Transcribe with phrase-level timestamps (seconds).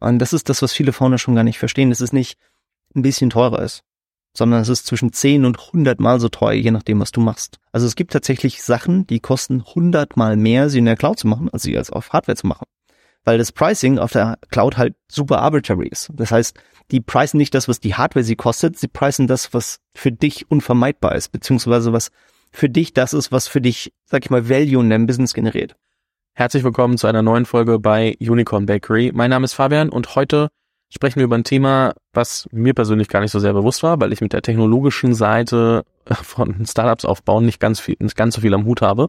[0.00, 2.38] Und das ist das, was viele Founder schon gar nicht verstehen, dass es nicht
[2.94, 3.82] ein bisschen teurer ist,
[4.36, 7.58] sondern es ist zwischen 10 und 100 Mal so teuer, je nachdem, was du machst.
[7.72, 11.26] Also es gibt tatsächlich Sachen, die kosten 100 Mal mehr, sie in der Cloud zu
[11.26, 12.66] machen, als sie als auf Hardware zu machen.
[13.24, 16.10] Weil das Pricing auf der Cloud halt super arbitrary ist.
[16.14, 16.58] Das heißt,
[16.90, 20.50] die preisen nicht das, was die Hardware sie kostet, sie preisen das, was für dich
[20.50, 22.10] unvermeidbar ist, beziehungsweise was
[22.50, 25.76] für dich das ist, was für dich, sag ich mal, Value in deinem Business generiert.
[26.38, 29.10] Herzlich willkommen zu einer neuen Folge bei Unicorn Bakery.
[29.12, 30.50] Mein Name ist Fabian und heute
[30.88, 34.12] sprechen wir über ein Thema, was mir persönlich gar nicht so sehr bewusst war, weil
[34.12, 35.82] ich mit der technologischen Seite
[36.22, 39.08] von Startups aufbauen nicht ganz viel, nicht ganz so viel am Hut habe.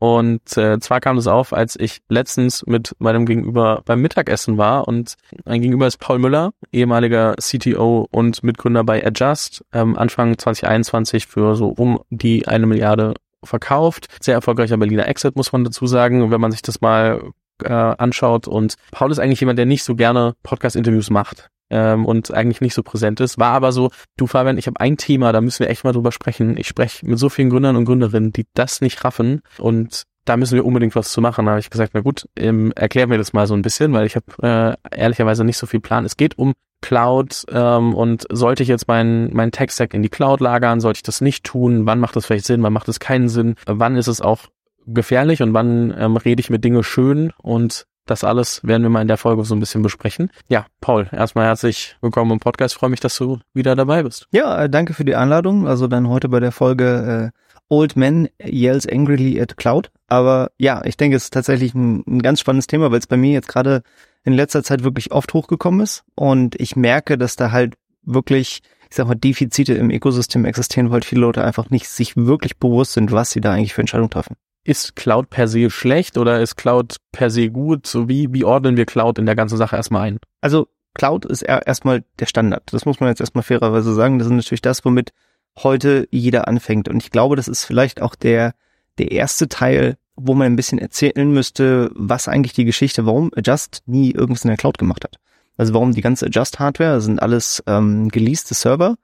[0.00, 4.88] Und äh, zwar kam das auf, als ich letztens mit meinem Gegenüber beim Mittagessen war
[4.88, 5.14] und
[5.44, 11.54] ein Gegenüber ist Paul Müller, ehemaliger CTO und Mitgründer bei Adjust, ähm, Anfang 2021 für
[11.54, 14.06] so um die eine Milliarde verkauft.
[14.20, 18.48] Sehr erfolgreicher Berliner Exit, muss man dazu sagen, wenn man sich das mal äh, anschaut.
[18.48, 22.74] Und Paul ist eigentlich jemand, der nicht so gerne Podcast-Interviews macht ähm, und eigentlich nicht
[22.74, 23.38] so präsent ist.
[23.38, 26.12] War aber so, du Fabian, ich habe ein Thema, da müssen wir echt mal drüber
[26.12, 26.56] sprechen.
[26.56, 30.54] Ich spreche mit so vielen Gründern und Gründerinnen, die das nicht raffen und da müssen
[30.54, 31.46] wir unbedingt was zu machen.
[31.46, 34.06] Da habe ich gesagt, na gut, ähm, erklär mir das mal so ein bisschen, weil
[34.06, 36.04] ich habe äh, ehrlicherweise nicht so viel Plan.
[36.04, 40.40] Es geht um Cloud ähm, und sollte ich jetzt meinen mein Tech-Stack in die Cloud
[40.40, 41.86] lagern, sollte ich das nicht tun?
[41.86, 42.62] Wann macht das vielleicht Sinn?
[42.62, 43.56] Wann macht es keinen Sinn?
[43.66, 44.40] Wann ist es auch
[44.86, 49.02] gefährlich und wann ähm, rede ich mit Dinge schön und das alles werden wir mal
[49.02, 50.30] in der Folge so ein bisschen besprechen.
[50.48, 52.74] Ja, Paul, erstmal herzlich willkommen im Podcast.
[52.74, 54.26] Ich freue mich, dass du wieder dabei bist.
[54.32, 55.68] Ja, äh, danke für die Einladung.
[55.68, 59.92] Also dann heute bei der Folge äh, Old Man Yells Angrily at Cloud.
[60.08, 63.16] Aber ja, ich denke, es ist tatsächlich ein, ein ganz spannendes Thema, weil es bei
[63.16, 63.82] mir jetzt gerade
[64.24, 66.04] in letzter Zeit wirklich oft hochgekommen ist.
[66.14, 71.02] Und ich merke, dass da halt wirklich, ich sag mal, Defizite im Ökosystem existieren, weil
[71.02, 74.36] viele Leute einfach nicht sich wirklich bewusst sind, was sie da eigentlich für Entscheidungen treffen
[74.64, 77.86] ist Cloud per se schlecht oder ist Cloud per se gut?
[77.86, 80.20] So wie, wie ordnen wir Cloud in der ganzen Sache erstmal ein?
[80.40, 82.64] Also Cloud ist erstmal der Standard.
[82.72, 84.18] Das muss man jetzt erstmal fairerweise sagen.
[84.18, 85.12] Das ist natürlich das, womit
[85.58, 86.88] heute jeder anfängt.
[86.88, 88.54] Und ich glaube, das ist vielleicht auch der,
[88.98, 93.82] der erste Teil, wo man ein bisschen erzählen müsste, was eigentlich die Geschichte, warum Adjust
[93.86, 95.16] nie irgendwas in der Cloud gemacht hat.
[95.56, 98.96] Also warum die ganze Adjust-Hardware sind alles ähm, geleaste Server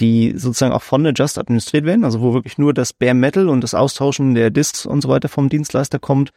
[0.00, 3.60] die sozusagen auch von Adjust administriert werden, also wo wirklich nur das Bare Metal und
[3.62, 6.30] das Austauschen der Disks und so weiter vom Dienstleister kommt.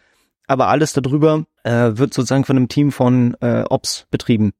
[0.47, 4.51] Aber alles darüber äh, wird sozusagen von einem Team von äh, Ops betrieben.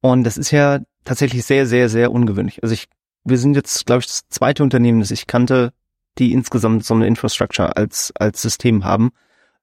[0.00, 2.62] Und das ist ja tatsächlich sehr, sehr, sehr ungewöhnlich.
[2.62, 2.86] Also ich,
[3.24, 5.72] wir sind jetzt, glaube ich, das zweite Unternehmen, das ich kannte,
[6.18, 9.10] die insgesamt so eine Infrastructure als, als System haben,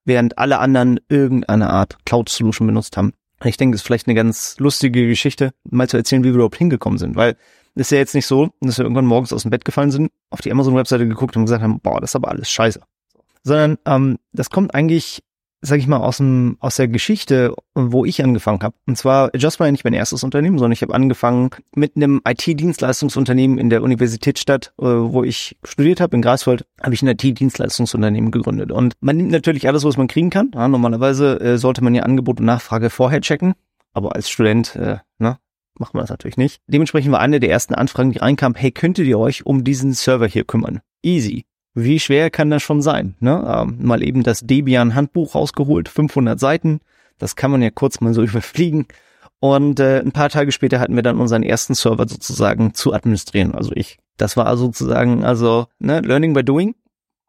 [0.04, 3.12] während alle anderen irgendeine Art Cloud-Solution benutzt haben.
[3.44, 6.58] Ich denke, das ist vielleicht eine ganz lustige Geschichte, mal zu erzählen, wie wir überhaupt
[6.58, 7.36] hingekommen sind, weil
[7.74, 10.40] ist ja jetzt nicht so, dass wir irgendwann morgens aus dem Bett gefallen sind, auf
[10.40, 12.80] die Amazon-Webseite geguckt und gesagt haben, boah, das ist aber alles scheiße.
[13.42, 15.22] Sondern ähm, das kommt eigentlich,
[15.64, 18.74] sag ich mal, aus dem aus der Geschichte, wo ich angefangen habe.
[18.86, 22.20] Und zwar, Just war ja nicht mein erstes Unternehmen, sondern ich habe angefangen mit einem
[22.26, 28.32] IT-Dienstleistungsunternehmen in der Universitätsstadt, äh, wo ich studiert habe, in Greifswald, habe ich ein IT-Dienstleistungsunternehmen
[28.32, 28.72] gegründet.
[28.72, 30.50] Und man nimmt natürlich alles, was man kriegen kann.
[30.52, 33.54] Ja, normalerweise äh, sollte man ja Angebot und Nachfrage vorher checken.
[33.92, 35.38] Aber als Student, äh, ne,
[35.78, 36.60] machen wir das natürlich nicht.
[36.66, 40.26] Dementsprechend war eine der ersten Anfragen, die reinkam, hey, könntet ihr euch um diesen Server
[40.26, 40.80] hier kümmern?
[41.02, 41.44] Easy.
[41.74, 43.14] Wie schwer kann das schon sein?
[43.20, 43.44] Ne?
[43.46, 46.80] Ähm, mal eben das Debian Handbuch rausgeholt, 500 Seiten.
[47.18, 48.86] Das kann man ja kurz mal so überfliegen.
[49.40, 53.54] Und äh, ein paar Tage später hatten wir dann unseren ersten Server sozusagen zu administrieren.
[53.54, 53.98] Also ich.
[54.18, 56.74] Das war sozusagen also ne, Learning by Doing.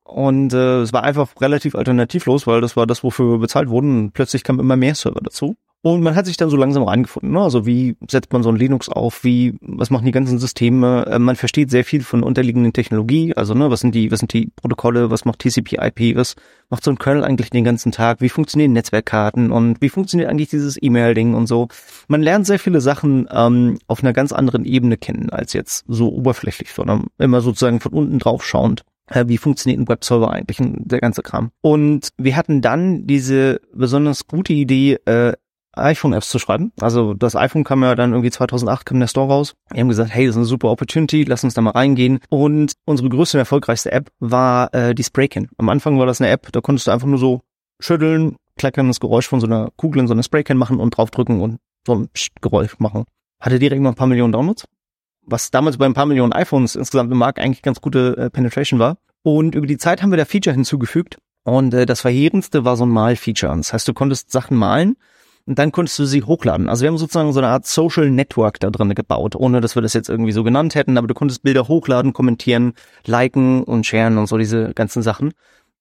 [0.04, 3.98] Und äh, es war einfach relativ alternativlos, weil das war das, wofür wir bezahlt wurden.
[3.98, 5.56] Und plötzlich kamen immer mehr Server dazu.
[5.86, 7.34] Und man hat sich dann so langsam reingefunden.
[7.34, 7.42] Ne?
[7.42, 9.26] Also wie setzt man so ein Linux auf?
[9.26, 11.06] Wie, was machen die ganzen Systeme?
[11.08, 13.36] Äh, man versteht sehr viel von unterliegenden Technologie.
[13.36, 15.12] Also ne, was sind die, was sind die Protokolle?
[15.12, 16.16] Was macht TCP/IP?
[16.16, 16.36] Was
[16.70, 18.22] macht so ein Kernel eigentlich den ganzen Tag?
[18.22, 19.52] Wie funktionieren Netzwerkkarten?
[19.52, 21.68] Und wie funktioniert eigentlich dieses E-Mail-Ding und so?
[22.08, 26.14] Man lernt sehr viele Sachen ähm, auf einer ganz anderen Ebene kennen als jetzt so
[26.14, 28.86] oberflächlich, sondern immer sozusagen von unten drauf schauend
[29.26, 31.52] wie funktioniert ein Webserver eigentlich, der ganze Kram.
[31.62, 35.34] Und wir hatten dann diese besonders gute Idee, äh,
[35.74, 36.72] iPhone-Apps zu schreiben.
[36.80, 39.56] Also das iPhone kam ja dann irgendwie 2008, kam der Store raus.
[39.72, 42.20] Wir haben gesagt, hey, das ist eine super Opportunity, lass uns da mal reingehen.
[42.30, 45.50] Und unsere größte und erfolgreichste App war äh, die Spraycan.
[45.58, 47.42] Am Anfang war das eine App, da konntest du einfach nur so
[47.80, 51.60] schütteln, klackerndes Geräusch von so einer Kugel in so einer Spraycan machen und draufdrücken und
[51.86, 53.06] so ein Psst Geräusch machen.
[53.40, 54.66] Hatte direkt mal ein paar Millionen Downloads.
[55.26, 58.80] Was damals bei ein paar Millionen iPhones insgesamt im Markt eigentlich ganz gute äh, Penetration
[58.80, 58.98] war.
[59.24, 61.18] Und über die Zeit haben wir da Feature hinzugefügt.
[61.44, 63.56] Und äh, das Verheerendste war so ein Mal-Feature.
[63.56, 64.96] Das heißt, du konntest Sachen malen
[65.46, 66.70] und dann konntest du sie hochladen.
[66.70, 69.82] Also wir haben sozusagen so eine Art Social Network da drin gebaut, ohne dass wir
[69.82, 72.74] das jetzt irgendwie so genannt hätten, aber du konntest Bilder hochladen, kommentieren,
[73.06, 75.34] liken und sharen und so diese ganzen Sachen.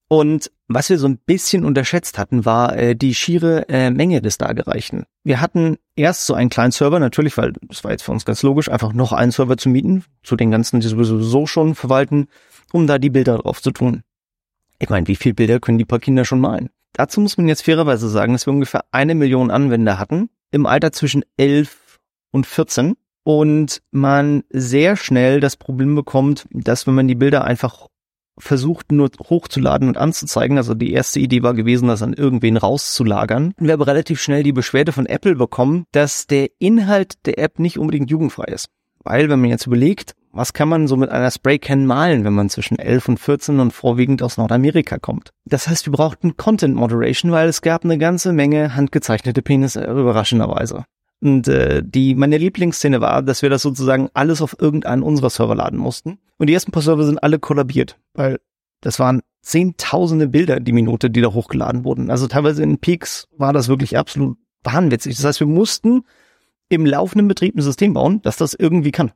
[0.08, 4.36] Und was wir so ein bisschen unterschätzt hatten, war äh, die schiere äh, Menge des
[4.36, 5.04] Dargereichten.
[5.24, 8.42] Wir hatten erst so einen kleinen Server, natürlich, weil das war jetzt für uns ganz
[8.42, 12.28] logisch, einfach noch einen Server zu mieten, zu den ganzen, die sowieso schon verwalten,
[12.72, 14.02] um da die Bilder drauf zu tun.
[14.78, 16.68] Ich meine, wie viele Bilder können die paar Kinder schon malen?
[16.94, 20.92] Dazu muss man jetzt fairerweise sagen, dass wir ungefähr eine Million Anwender hatten, im Alter
[20.92, 22.00] zwischen 11
[22.32, 22.94] und 14
[23.24, 27.86] und man sehr schnell das Problem bekommt, dass wenn man die Bilder einfach
[28.38, 33.54] versucht nur hochzuladen und anzuzeigen, also die erste Idee war gewesen, das an irgendwen rauszulagern,
[33.58, 37.78] wir aber relativ schnell die Beschwerde von Apple bekommen, dass der Inhalt der App nicht
[37.78, 38.68] unbedingt jugendfrei ist.
[39.04, 42.48] Weil, wenn man jetzt überlegt, was kann man so mit einer Spraycan malen, wenn man
[42.48, 45.30] zwischen 11 und 14 und vorwiegend aus Nordamerika kommt?
[45.44, 50.84] Das heißt, wir brauchten Content Moderation, weil es gab eine ganze Menge handgezeichnete Penisse, überraschenderweise.
[51.20, 55.54] Und äh, die meine Lieblingsszene war, dass wir das sozusagen alles auf irgendeinen unserer Server
[55.54, 56.18] laden mussten.
[56.38, 58.40] Und die ersten paar Server sind alle kollabiert, weil
[58.80, 62.10] das waren zehntausende Bilder die Minute, die da hochgeladen wurden.
[62.10, 65.14] Also teilweise in Peaks war das wirklich absolut wahnwitzig.
[65.16, 66.04] Das heißt, wir mussten
[66.68, 69.12] im laufenden Betrieb ein System bauen, dass das irgendwie kann.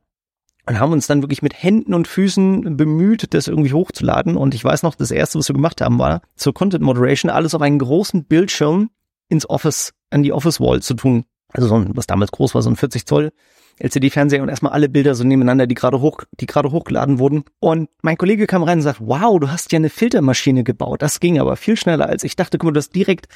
[0.69, 4.37] Und haben uns dann wirklich mit Händen und Füßen bemüht, das irgendwie hochzuladen.
[4.37, 7.55] Und ich weiß noch, das erste, was wir gemacht haben, war zur Content Moderation alles
[7.55, 8.91] auf einen großen Bildschirm
[9.29, 12.63] ins Office, an die Office Wall zu tun also so ein, was damals groß war,
[12.63, 13.33] so ein 40 Zoll
[13.79, 17.45] LCD-Fernseher und erstmal alle Bilder so nebeneinander, die gerade hoch, die gerade hochgeladen wurden.
[17.61, 21.03] Und mein Kollege kam rein und sagt, wow, du hast ja eine Filtermaschine gebaut.
[21.03, 22.57] Das ging aber viel schneller als ich dachte.
[22.57, 23.27] Guck mal, du hast direkt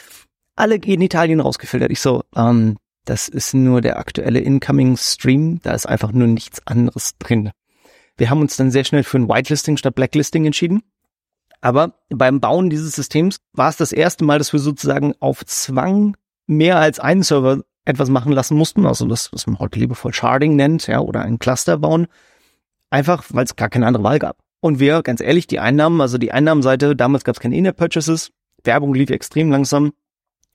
[0.56, 1.90] alle Genitalien rausgefiltert.
[1.90, 5.60] Ich so, ähm, das ist nur der aktuelle Incoming Stream.
[5.62, 7.50] Da ist einfach nur nichts anderes drin.
[8.16, 10.82] Wir haben uns dann sehr schnell für ein Whitelisting statt Blacklisting entschieden.
[11.60, 16.16] Aber beim Bauen dieses Systems war es das erste Mal, dass wir sozusagen auf Zwang
[16.46, 20.56] mehr als einen Server etwas machen lassen mussten, also das, was man heute liebevoll Sharding
[20.56, 22.06] nennt, ja, oder ein Cluster bauen,
[22.90, 24.38] einfach weil es gar keine andere Wahl gab.
[24.60, 28.32] Und wir, ganz ehrlich, die Einnahmen, also die Einnahmenseite, damals gab es keine In-App-Purchases,
[28.64, 29.92] Werbung lief extrem langsam,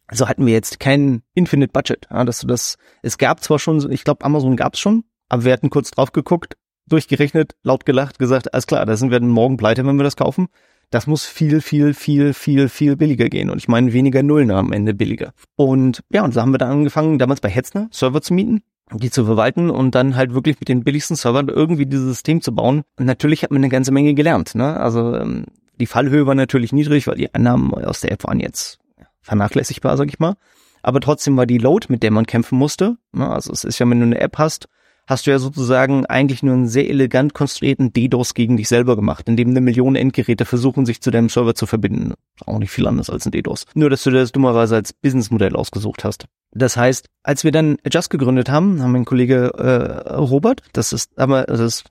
[0.07, 2.07] also hatten wir jetzt kein Infinite Budget.
[2.12, 5.46] Ja, dass du das, es gab zwar schon, ich glaube, Amazon gab es schon, aber
[5.46, 6.56] wir hatten kurz drauf geguckt,
[6.88, 10.48] durchgerechnet, laut gelacht, gesagt, alles klar, da sind wir morgen pleite, wenn wir das kaufen.
[10.92, 13.50] Das muss viel, viel, viel, viel, viel billiger gehen.
[13.50, 15.34] Und ich meine weniger Nullen am Ende billiger.
[15.56, 18.62] Und ja, und so haben wir dann angefangen, damals bei Hetzner Server zu mieten
[18.94, 22.54] die zu verwalten und dann halt wirklich mit den billigsten Servern irgendwie dieses System zu
[22.54, 22.84] bauen.
[22.98, 24.56] Und natürlich hat man eine ganze Menge gelernt.
[24.56, 24.78] Ne?
[24.80, 25.46] Also ähm,
[25.80, 28.80] die Fallhöhe war natürlich niedrig, weil die Einnahmen aus der App waren jetzt
[29.25, 30.36] vernachlässigbar, sag ich mal.
[30.81, 32.98] Aber trotzdem war die Load, mit der man kämpfen musste.
[33.12, 33.27] Ne?
[33.27, 34.68] Also es ist ja, wenn du eine App hast,
[35.07, 39.27] hast du ja sozusagen eigentlich nur einen sehr elegant konstruierten DDoS gegen dich selber gemacht,
[39.27, 42.13] indem eine Million Endgeräte versuchen, sich zu deinem Server zu verbinden.
[42.45, 43.66] Auch nicht viel anders als ein DDoS.
[43.74, 46.25] Nur, dass du das dummerweise als Businessmodell ausgesucht hast.
[46.51, 51.18] Das heißt, als wir dann Adjust gegründet haben, haben mein Kollege äh, Robert, das ist
[51.18, 51.83] aber das ist,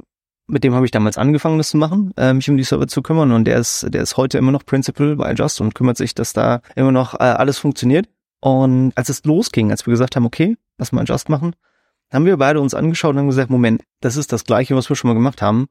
[0.47, 3.03] mit dem habe ich damals angefangen, das zu machen, äh, mich um die Server zu
[3.03, 6.15] kümmern und der ist, der ist heute immer noch Principal bei Adjust und kümmert sich,
[6.15, 8.09] dass da immer noch äh, alles funktioniert.
[8.41, 11.55] Und als es losging, als wir gesagt haben, okay, lass mal Adjust machen,
[12.13, 14.97] haben wir beide uns angeschaut und haben gesagt, Moment, das ist das Gleiche, was wir
[14.97, 15.67] schon mal gemacht haben,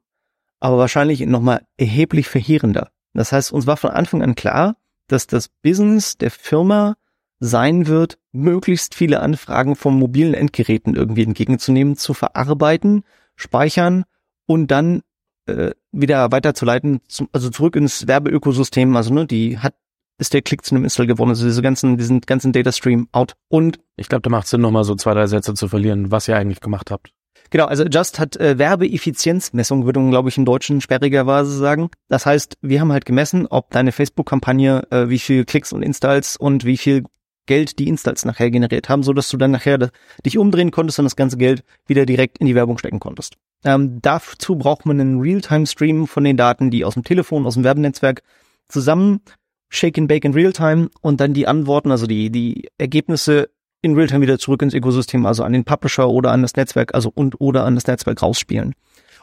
[0.60, 2.90] aber wahrscheinlich nochmal erheblich verheerender.
[3.12, 4.76] Das heißt, uns war von Anfang an klar,
[5.06, 6.96] dass das Business der Firma
[7.38, 13.04] sein wird, möglichst viele Anfragen von mobilen Endgeräten irgendwie entgegenzunehmen, zu verarbeiten,
[13.36, 14.04] speichern
[14.46, 15.02] und dann
[15.46, 18.94] äh, wieder weiterzuleiten, zum, also zurück ins Werbeökosystem.
[18.96, 19.74] Also ne, die hat
[20.18, 23.34] ist der Klick zu einem Install geworden, also diese ganzen, diesen ganzen Data Stream out.
[23.48, 26.36] Und ich glaube, da macht Sinn, nochmal so zwei, drei Sätze zu verlieren, was ihr
[26.36, 27.10] eigentlich gemacht habt.
[27.50, 31.90] Genau, also Just hat äh, Werbeeffizienzmessung, würde man, glaube ich, in Deutschen sperrigerweise sagen.
[32.08, 36.36] Das heißt, wir haben halt gemessen, ob deine Facebook-Kampagne, äh, wie viel Klicks und Installs
[36.36, 37.04] und wie viel
[37.46, 39.90] Geld die Installs nachher generiert haben, so dass du dann nachher
[40.24, 43.36] dich umdrehen konntest und das ganze Geld wieder direkt in die Werbung stecken konntest.
[43.64, 47.64] Ähm, dazu braucht man einen Realtime-Stream von den Daten, die aus dem Telefon, aus dem
[47.64, 48.22] Werbenetzwerk
[48.68, 49.20] zusammen
[49.68, 53.50] Shake and Bake in Realtime und dann die Antworten, also die, die Ergebnisse
[53.82, 57.10] in Realtime wieder zurück ins Ökosystem, also an den Publisher oder an das Netzwerk, also
[57.14, 58.74] und oder an das Netzwerk rausspielen.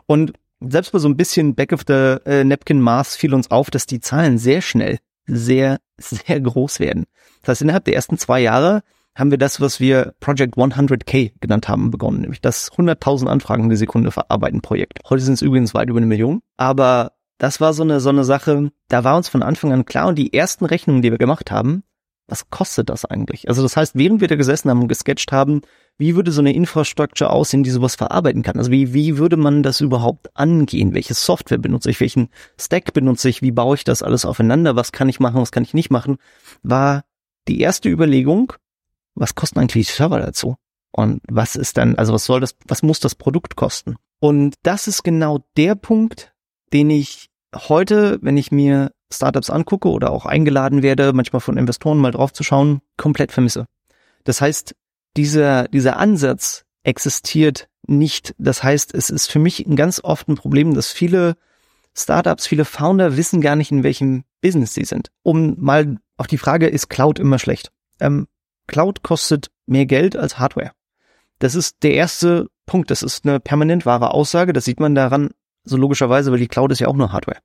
[0.06, 3.72] Und selbst bei so ein bisschen Back of the äh, Napkin Maß fiel uns auf,
[3.72, 7.06] dass die Zahlen sehr schnell sehr, sehr groß werden.
[7.42, 8.84] Das heißt, innerhalb der ersten zwei Jahre
[9.16, 13.76] haben wir das, was wir Project 100k genannt haben, begonnen, nämlich das 100.000 Anfragen die
[13.76, 15.00] Sekunde verarbeiten Projekt.
[15.10, 18.24] Heute sind es übrigens weit über eine Million, aber das war so eine, so eine
[18.24, 21.52] Sache, da war uns von Anfang an klar und die ersten Rechnungen, die wir gemacht
[21.52, 21.84] haben,
[22.28, 23.50] was kostet das eigentlich?
[23.50, 25.62] Also das heißt, während wir da gesessen haben und gesketcht haben,
[25.98, 28.58] wie würde so eine Infrastruktur aussehen, die sowas verarbeiten kann?
[28.58, 30.94] Also wie, wie würde man das überhaupt angehen?
[30.94, 32.00] Welche Software benutze ich?
[32.00, 33.42] Welchen Stack benutze ich?
[33.42, 34.78] Wie baue ich das alles aufeinander?
[34.78, 35.42] Was kann ich machen?
[35.42, 36.18] Was kann ich nicht machen?
[36.64, 37.04] War
[37.50, 38.54] die erste Überlegung,
[39.16, 40.56] was kosten eigentlich die Server dazu?
[40.92, 43.96] Und was ist dann, also was soll das, was muss das Produkt kosten?
[44.20, 46.34] Und das ist genau der Punkt,
[46.74, 51.98] den ich heute, wenn ich mir Startups angucke oder auch eingeladen werde, manchmal von Investoren
[51.98, 53.66] mal drauf zu schauen, komplett vermisse.
[54.24, 54.76] Das heißt,
[55.18, 58.34] dieser, dieser Ansatz existiert nicht.
[58.38, 61.36] Das heißt, es ist für mich ein ganz oft ein Problem, dass viele
[61.96, 65.10] Startups, viele Founder wissen gar nicht, in welchem Business sie sind.
[65.24, 67.72] Um mal auf die Frage, ist Cloud immer schlecht?
[68.00, 68.28] Ähm,
[68.72, 70.72] Cloud kostet mehr Geld als Hardware.
[71.40, 72.90] Das ist der erste Punkt.
[72.90, 74.54] Das ist eine permanent wahre Aussage.
[74.54, 75.32] Das sieht man daran
[75.64, 77.40] so logischerweise, weil die Cloud ist ja auch nur Hardware.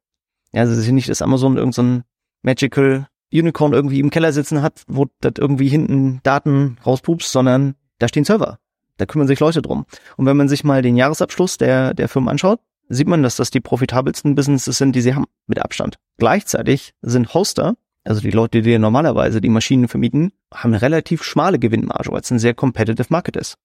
[0.52, 2.02] Ja, also es ist ja nicht, dass Amazon irgendein so
[2.42, 8.06] Magical Unicorn irgendwie im Keller sitzen hat, wo das irgendwie hinten Daten rauspupst, sondern da
[8.06, 8.58] stehen Server.
[8.98, 9.84] Da kümmern sich Leute drum.
[10.16, 13.50] Und wenn man sich mal den Jahresabschluss der, der Firmen anschaut, sieht man, dass das
[13.50, 15.96] die profitabelsten Businesses sind, die sie haben, mit Abstand.
[16.18, 17.74] Gleichzeitig sind Hoster,
[18.06, 22.30] also die Leute, die normalerweise die Maschinen vermieten, haben eine relativ schmale Gewinnmarge, weil es
[22.30, 23.56] ein sehr competitive Market ist.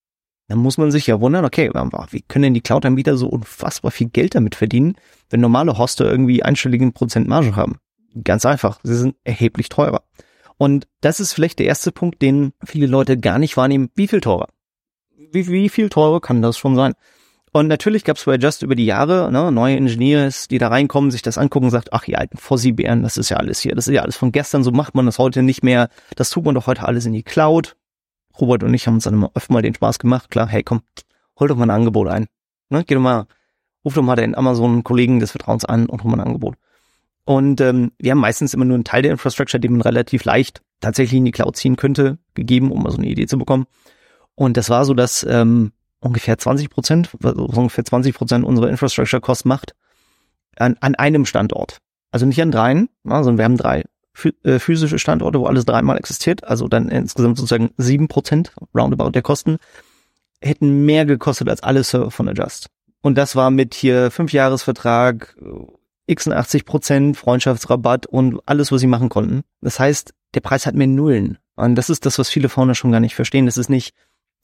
[0.48, 1.70] Dann muss man sich ja wundern, okay,
[2.10, 4.96] wie können denn die Cloud-Anbieter so unfassbar viel Geld damit verdienen,
[5.30, 7.78] wenn normale Hoster irgendwie einstelligen Prozent Marge haben?
[8.24, 10.04] Ganz einfach, sie sind erheblich teurer.
[10.58, 13.90] Und das ist vielleicht der erste Punkt, den viele Leute gar nicht wahrnehmen.
[13.96, 14.50] Wie viel teurer?
[15.32, 16.94] Wie, wie viel teurer kann das schon sein?
[17.54, 21.12] Und natürlich gab es bei Just über die Jahre ne, neue Engineers, die da reinkommen,
[21.12, 23.90] sich das angucken und sagt, ach, ihr alten Fossi-Bären, das ist ja alles hier, das
[23.90, 25.90] ist ja alles von gestern, so macht man das heute nicht mehr.
[26.16, 27.76] Das tut man doch heute alles in die Cloud.
[28.40, 30.32] Robert und ich haben uns dann immer öfter mal den Spaß gemacht.
[30.32, 30.82] Klar, hey, komm,
[31.38, 32.28] hol doch mal ein Angebot ein.
[32.70, 33.26] Ne, geh doch mal,
[33.84, 36.56] ruf doch mal den Amazon-Kollegen des Vertrauens an und hol mal ein Angebot.
[37.26, 40.62] Und ähm, wir haben meistens immer nur einen Teil der Infrastructure, den man relativ leicht
[40.80, 43.66] tatsächlich in die Cloud ziehen könnte, gegeben, um mal so eine Idee zu bekommen.
[44.36, 49.46] Und das war so, dass ähm, ungefähr 20 Prozent, ungefähr 20 Prozent unserer Infrastructure Cost
[49.46, 49.76] macht
[50.58, 51.78] an, an einem Standort.
[52.12, 53.86] Also nicht an dreien, sondern wir haben drei
[54.44, 56.44] äh, physische Standorte, wo alles dreimal existiert.
[56.44, 59.58] Also dann insgesamt sozusagen sieben Prozent roundabout der Kosten
[60.42, 62.68] hätten mehr gekostet als alle Server von Adjust.
[63.02, 65.38] Und das war mit hier fünf Jahresvertrag,
[66.08, 69.44] 86 Prozent Freundschaftsrabatt und alles, was sie machen konnten.
[69.62, 71.38] Das heißt, der Preis hat mehr Nullen.
[71.56, 73.94] Und das ist das, was viele Founder schon gar nicht verstehen, dass es nicht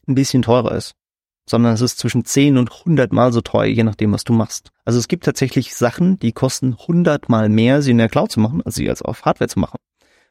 [0.07, 0.95] ein bisschen teurer ist
[1.49, 4.69] sondern es ist zwischen 10 und 100 Mal so teuer, je nachdem, was du machst.
[4.85, 8.39] Also es gibt tatsächlich Sachen, die kosten 100 Mal mehr, sie in der Cloud zu
[8.39, 9.79] machen, als sie als auf Hardware zu machen.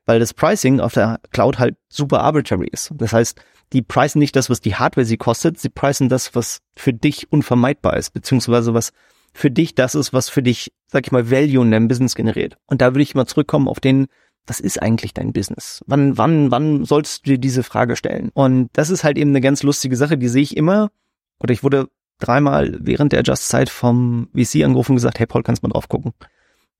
[0.05, 2.93] Weil das Pricing auf der Cloud halt super arbitrary ist.
[2.95, 3.41] Das heißt,
[3.73, 7.33] die preisen nicht das, was die Hardware sie kostet, sie preisen das, was für dich
[7.33, 8.93] unvermeidbar ist, beziehungsweise was
[9.33, 12.57] für dich das ist, was für dich, sag ich mal, Value in deinem Business generiert.
[12.67, 14.07] Und da würde ich mal zurückkommen auf den,
[14.47, 15.83] was ist eigentlich dein Business?
[15.87, 18.31] Wann, wann, wann sollst du dir diese Frage stellen?
[18.33, 20.91] Und das ist halt eben eine ganz lustige Sache, die sehe ich immer,
[21.41, 21.89] oder ich wurde
[22.19, 25.89] dreimal während der Just-Zeit vom VC angerufen und gesagt, hey Paul, kannst du mal drauf
[25.89, 26.13] gucken,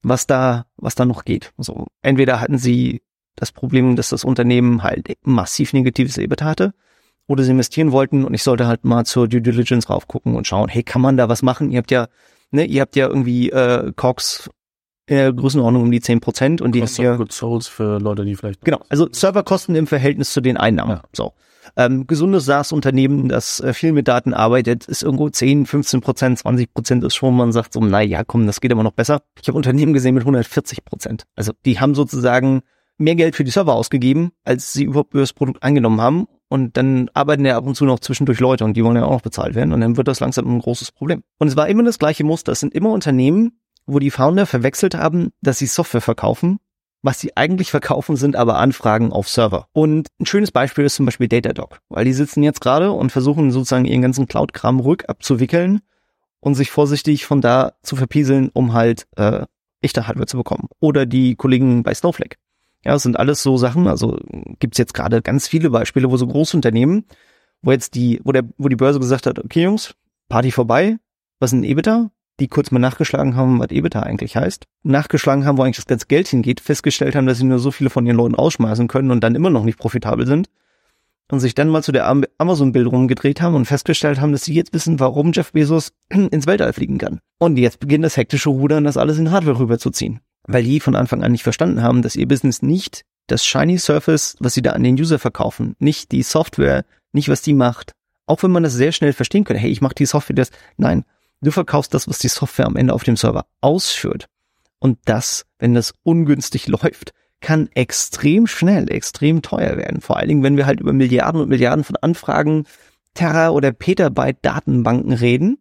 [0.01, 1.53] was da, was da noch geht.
[1.57, 3.01] So, entweder hatten sie
[3.35, 6.73] das Problem, dass das Unternehmen halt massiv negatives EBIT hatte,
[7.27, 10.69] oder sie investieren wollten und ich sollte halt mal zur Due Diligence raufgucken und schauen,
[10.69, 11.71] hey, kann man da was machen?
[11.71, 12.07] Ihr habt ja,
[12.51, 14.49] ne, ihr habt ja irgendwie äh, Cox
[15.07, 17.99] in der Größenordnung um die zehn Prozent und die Cost haben ja, Good Souls für
[17.99, 20.97] Leute, die vielleicht genau, also Serverkosten im Verhältnis zu den Einnahmen.
[20.97, 21.03] Ja.
[21.13, 21.33] So.
[21.75, 26.73] Ähm, gesundes SaaS-Unternehmen, das äh, viel mit Daten arbeitet, ist irgendwo 10, 15 Prozent, 20
[26.73, 29.21] Prozent ist schon, man sagt so, na ja, komm, das geht immer noch besser.
[29.41, 31.23] Ich habe Unternehmen gesehen mit 140 Prozent.
[31.35, 32.61] Also die haben sozusagen
[32.97, 36.27] mehr Geld für die Server ausgegeben, als sie überhaupt über das Produkt angenommen haben.
[36.49, 39.11] Und dann arbeiten ja ab und zu noch zwischendurch Leute und die wollen ja auch
[39.11, 39.73] noch bezahlt werden.
[39.73, 41.23] Und dann wird das langsam ein großes Problem.
[41.37, 42.53] Und es war immer das gleiche Muster.
[42.53, 46.59] Es sind immer Unternehmen, wo die Founder verwechselt haben, dass sie Software verkaufen
[47.01, 49.67] was sie eigentlich verkaufen, sind aber Anfragen auf Server.
[49.73, 53.51] Und ein schönes Beispiel ist zum Beispiel Datadog, weil die sitzen jetzt gerade und versuchen
[53.51, 55.81] sozusagen ihren ganzen Cloud-Kram rückabzuwickeln
[56.39, 59.45] und sich vorsichtig von da zu verpieseln, um halt äh,
[59.81, 60.69] echte Hardware zu bekommen.
[60.79, 62.37] Oder die Kollegen bei Snowflake.
[62.83, 64.17] Ja, das sind alles so Sachen, also
[64.59, 67.05] gibt's jetzt gerade ganz viele Beispiele, wo so Großunternehmen,
[67.61, 69.95] wo jetzt die, wo der, wo die Börse gesagt hat, okay Jungs,
[70.29, 70.97] Party vorbei,
[71.39, 72.11] was ist ein EBITDA?
[72.39, 76.07] Die kurz mal nachgeschlagen haben, was EBITDA eigentlich heißt, nachgeschlagen haben, wo eigentlich das ganze
[76.07, 79.23] Geld hingeht, festgestellt haben, dass sie nur so viele von ihren Leuten ausschmeißen können und
[79.23, 80.49] dann immer noch nicht profitabel sind
[81.29, 84.73] und sich dann mal zu der Amazon-Bildung gedreht haben und festgestellt haben, dass sie jetzt
[84.73, 87.19] wissen, warum Jeff Bezos ins Weltall fliegen kann.
[87.39, 90.21] Und jetzt beginnt das hektische Rudern, das alles in Hardware rüberzuziehen.
[90.43, 94.37] Weil die von Anfang an nicht verstanden haben, dass ihr Business nicht das Shiny Surface,
[94.39, 97.91] was sie da an den User verkaufen, nicht die Software, nicht was die macht.
[98.25, 100.51] Auch wenn man das sehr schnell verstehen könnte, hey, ich mache die Software das.
[100.77, 101.03] Nein,
[101.41, 104.27] Du verkaufst das, was die Software am Ende auf dem Server ausführt.
[104.79, 110.01] Und das, wenn das ungünstig läuft, kann extrem schnell, extrem teuer werden.
[110.01, 112.65] Vor allen Dingen, wenn wir halt über Milliarden und Milliarden von Anfragen,
[113.13, 115.59] Terra oder Petabyte Datenbanken reden,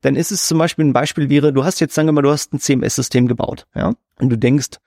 [0.00, 2.30] dann ist es zum Beispiel ein Beispiel wäre, du hast jetzt, sagen wir mal, du
[2.30, 4.78] hast ein CMS-System gebaut, ja, und du denkst,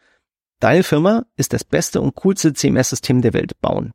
[0.59, 3.91] deine Firma ist das beste und coolste CMS-System der Welt bauen.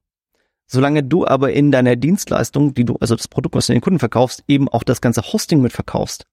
[0.67, 4.01] Solange du aber in deiner Dienstleistung, die du, also das Produkt, was du den Kunden
[4.01, 6.27] verkaufst, eben auch das ganze Hosting mit verkaufst,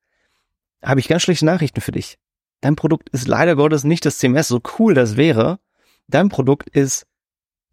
[0.84, 2.18] habe ich ganz schlechte Nachrichten für dich.
[2.62, 5.60] dein Produkt ist leider Gottes nicht das CMS, so cool das wäre.
[6.08, 7.06] Dein Produkt ist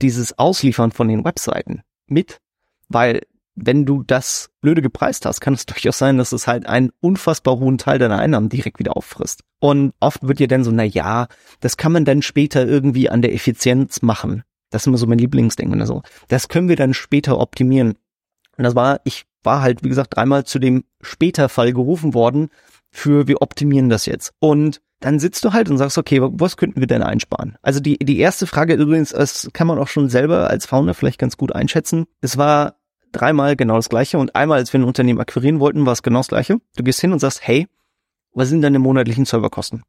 [0.02, 2.40] dieses Ausliefern von den Webseiten mit,
[2.88, 3.22] weil
[3.54, 7.58] wenn du das blöde gepreist hast, kann es durchaus sein, dass es halt einen unfassbar
[7.58, 9.42] hohen Teil deiner Einnahmen direkt wieder auffrisst.
[9.60, 11.28] Und oft wird dir dann so, na ja,
[11.60, 14.42] das kann man dann später irgendwie an der Effizienz machen.
[14.70, 16.02] Das ist immer so mein Lieblingsding oder so.
[16.28, 17.96] Das können wir dann später optimieren.
[18.56, 22.50] Und das war, ich war halt, wie gesagt, dreimal zu dem später Fall gerufen worden
[22.90, 24.32] für wir optimieren das jetzt.
[24.40, 27.56] Und dann sitzt du halt und sagst, okay, was könnten wir denn einsparen?
[27.62, 31.18] Also die, die erste Frage übrigens, das kann man auch schon selber als Founder vielleicht
[31.18, 32.06] ganz gut einschätzen.
[32.20, 32.76] Es war
[33.12, 36.20] dreimal genau das gleiche und einmal, als wir ein Unternehmen akquirieren wollten, war es genau
[36.20, 36.58] das gleiche.
[36.76, 37.66] Du gehst hin und sagst, hey,
[38.34, 39.82] was sind deine monatlichen Serverkosten?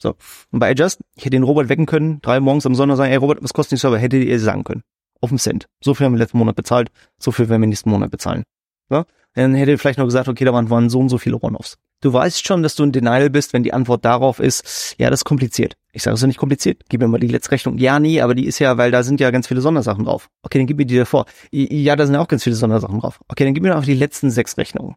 [0.00, 0.14] So.
[0.50, 3.18] Und bei Adjust, ich hätte den Robert wecken können, drei morgens am Sonntag sagen, hey
[3.18, 3.98] Robert, was kostet die Server?
[3.98, 4.82] Hättet ihr sagen können.
[5.20, 5.66] Auf den Cent.
[5.82, 8.44] So viel haben wir letzten Monat bezahlt, so viel werden wir nächsten Monat bezahlen.
[8.88, 9.04] So?
[9.34, 11.76] Dann hätte ihr vielleicht noch gesagt, okay, da waren, so und so viele One-Offs.
[12.00, 15.20] Du weißt schon, dass du in Denial bist, wenn die Antwort darauf ist, ja, das
[15.20, 15.76] ist kompliziert.
[15.92, 16.82] Ich sage, es ist nicht kompliziert.
[16.88, 17.76] Gib mir mal die letzte Rechnung.
[17.78, 20.28] Ja, nee, aber die ist ja, weil da sind ja ganz viele Sondersachen drauf.
[20.42, 21.26] Okay, dann gib mir die davor.
[21.50, 23.20] Ja, da sind ja auch ganz viele Sondersachen drauf.
[23.26, 24.94] Okay, dann gib mir noch die letzten sechs Rechnungen.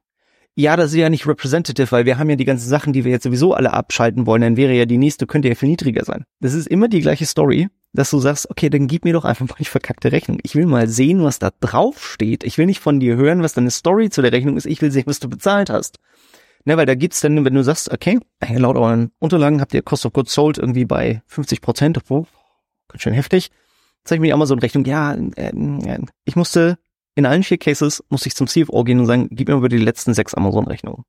[0.55, 3.11] Ja, das ist ja nicht representative, weil wir haben ja die ganzen Sachen, die wir
[3.11, 6.25] jetzt sowieso alle abschalten wollen, dann wäre ja die nächste, könnte ja viel niedriger sein.
[6.41, 9.47] Das ist immer die gleiche Story, dass du sagst, okay, dann gib mir doch einfach
[9.47, 10.39] mal die verkackte Rechnung.
[10.43, 12.43] Ich will mal sehen, was da drauf steht.
[12.43, 14.65] Ich will nicht von dir hören, was deine Story zu der Rechnung ist.
[14.65, 15.99] Ich will sehen, was du bezahlt hast.
[16.65, 18.19] Ne, weil da gibt's dann, wenn du sagst, okay,
[18.53, 22.27] laut euren Unterlagen habt ihr Cost of Goods Sold irgendwie bei 50 Prozent, oh,
[22.87, 23.49] ganz schön heftig.
[24.03, 26.77] Zeig mir die Amazon-Rechnung, ja, äh, ich musste,
[27.15, 29.77] in allen vier Cases musste ich zum CFO gehen und sagen, gib mir über die
[29.77, 31.03] letzten sechs Amazon-Rechnungen.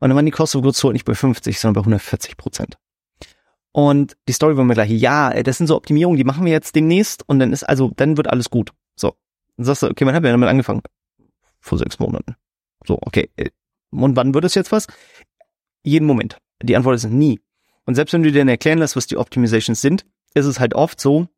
[0.00, 2.76] Und dann waren die Cost of Goods Sold nicht bei 50, sondern bei 140 Prozent.
[3.72, 6.74] Und die Story war mir gleich, ja, das sind so Optimierungen, die machen wir jetzt
[6.74, 8.72] demnächst und dann ist, also, dann wird alles gut.
[8.94, 9.14] So.
[9.56, 10.82] Dann sagst du, okay, wann habt ihr damit angefangen?
[11.60, 12.36] Vor sechs Monaten.
[12.84, 13.50] So, okay, äh,
[13.90, 14.86] und wann wird es jetzt was?
[15.84, 16.38] Jeden Moment.
[16.62, 17.40] Die Antwort ist nie.
[17.84, 20.74] Und selbst wenn du dir dann erklären lässt, was die Optimizations sind, ist es halt
[20.74, 21.28] oft so,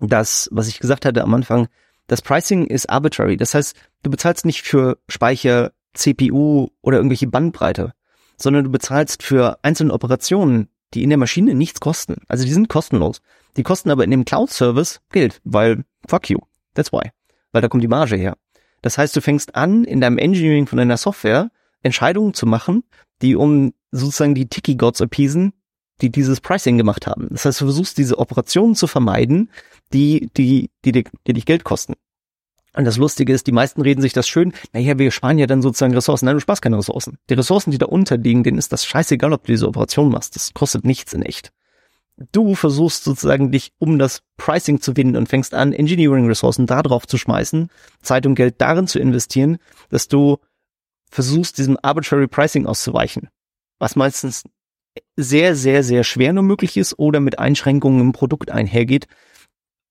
[0.00, 1.68] dass, was ich gesagt hatte am Anfang,
[2.08, 3.36] das Pricing ist arbitrary.
[3.36, 7.92] Das heißt, du bezahlst nicht für Speicher, CPU oder irgendwelche Bandbreite,
[8.36, 12.16] sondern du bezahlst für einzelne Operationen, die in der Maschine nichts kosten.
[12.28, 13.20] Also die sind kostenlos.
[13.56, 16.38] Die kosten aber in dem Cloud-Service Geld, weil fuck you.
[16.74, 17.10] That's why.
[17.52, 18.36] Weil da kommt die Marge her.
[18.82, 21.50] Das heißt, du fängst an, in deinem Engineering von deiner Software
[21.82, 22.84] Entscheidungen zu machen,
[23.22, 25.52] die um sozusagen die Tiki Gods appeasen,
[26.00, 27.28] die dieses Pricing gemacht haben.
[27.30, 29.50] Das heißt, du versuchst diese Operationen zu vermeiden,
[29.92, 31.94] die, die, die, die, die dich Geld kosten.
[32.74, 35.62] Und das Lustige ist, die meisten reden sich das schön, naja, wir sparen ja dann
[35.62, 36.26] sozusagen Ressourcen.
[36.26, 37.18] Nein, du sparst keine Ressourcen.
[37.28, 40.36] Die Ressourcen, die da unterliegen, denen ist das scheißegal, ob du diese Operation machst.
[40.36, 41.52] Das kostet nichts in echt.
[42.32, 47.06] Du versuchst sozusagen dich um das Pricing zu winden und fängst an, Engineering-Ressourcen da drauf
[47.06, 47.70] zu schmeißen,
[48.02, 49.58] Zeit und Geld darin zu investieren,
[49.88, 50.38] dass du
[51.10, 53.28] versuchst, diesem Arbitrary Pricing auszuweichen,
[53.78, 54.44] was meistens
[55.16, 59.06] sehr, sehr, sehr schwer nur möglich ist oder mit Einschränkungen im Produkt einhergeht,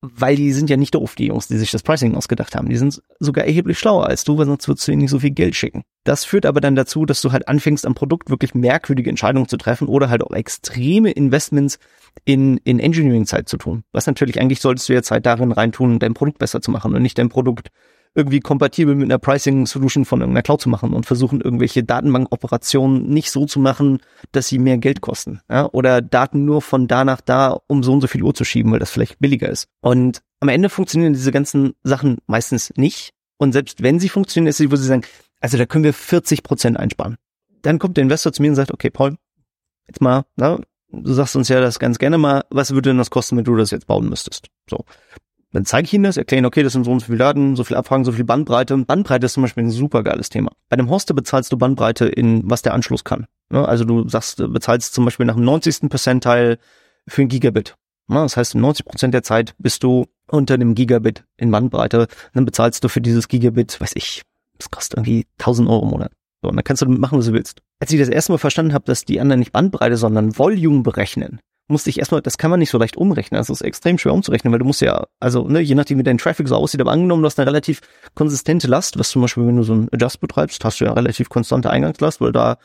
[0.02, 2.70] weil die sind ja nicht doof, die Jungs, die sich das Pricing ausgedacht haben.
[2.70, 5.32] Die sind sogar erheblich schlauer als du, weil sonst würdest du ihnen nicht so viel
[5.32, 5.84] Geld schicken.
[6.04, 9.58] Das führt aber dann dazu, dass du halt anfängst, am Produkt wirklich merkwürdige Entscheidungen zu
[9.58, 11.80] treffen oder halt auch extreme Investments
[12.26, 13.84] in, in Engineering-Zeit zu tun.
[13.92, 17.02] Was natürlich eigentlich solltest du ja Zeit darin reintun, dein Produkt besser zu machen und
[17.02, 17.70] nicht dein Produkt
[18.18, 23.30] irgendwie kompatibel mit einer Pricing-Solution von irgendeiner Cloud zu machen und versuchen, irgendwelche Datenbank-Operationen nicht
[23.30, 24.00] so zu machen,
[24.32, 25.40] dass sie mehr Geld kosten.
[25.50, 25.70] Ja?
[25.72, 28.72] Oder Daten nur von da nach da um so und so viel Uhr zu schieben,
[28.72, 29.68] weil das vielleicht billiger ist.
[29.82, 33.12] Und am Ende funktionieren diese ganzen Sachen meistens nicht.
[33.38, 35.04] Und selbst wenn sie funktionieren, ist es, wo sie sagen,
[35.40, 37.18] also da können wir 40 Prozent einsparen.
[37.62, 39.16] Dann kommt der Investor zu mir und sagt, okay, Paul,
[39.88, 40.60] jetzt mal, na,
[40.92, 43.56] du sagst uns ja das ganz gerne mal, was würde denn das kosten, wenn du
[43.56, 44.48] das jetzt bauen müsstest?
[44.68, 44.86] So.
[45.54, 47.56] Dann zeige ich Ihnen das, erkläre Ihnen, okay, das sind so und so viele Daten,
[47.56, 48.78] so viel Abfragen, so viel Bandbreite.
[48.78, 50.52] Bandbreite ist zum Beispiel ein super geiles Thema.
[50.70, 53.28] Bei einem Hoster bezahlst du Bandbreite in, was der Anschluss kann.
[53.50, 55.90] Also du sagst, bezahlst zum Beispiel nach dem 90.
[55.90, 56.60] Percentile
[57.08, 57.76] für ein Gigabit.
[58.10, 62.08] Das heißt, 90 Prozent der Zeit bist du unter dem Gigabit in Bandbreite.
[62.34, 64.24] Dann bezahlst du für dieses Gigabit, weiß ich,
[64.58, 66.12] das kostet irgendwie 1000 Euro im Monat.
[66.42, 67.62] So, und dann kannst du damit machen, was du willst.
[67.80, 71.40] Als ich das erste Mal verstanden habe, dass die anderen nicht Bandbreite, sondern Volume berechnen,
[71.68, 73.38] musste ich erstmal, das kann man nicht so leicht umrechnen.
[73.38, 76.18] Das ist extrem schwer umzurechnen, weil du musst ja, also ne, je nachdem wie dein
[76.18, 77.82] Traffic so aussieht, aber angenommen, du hast eine relativ
[78.16, 81.30] konsistente Last, was zum Beispiel, wenn du so ein Adjust betreibst, hast du ja relativ
[81.30, 82.58] konstante Eingangslast, weil da,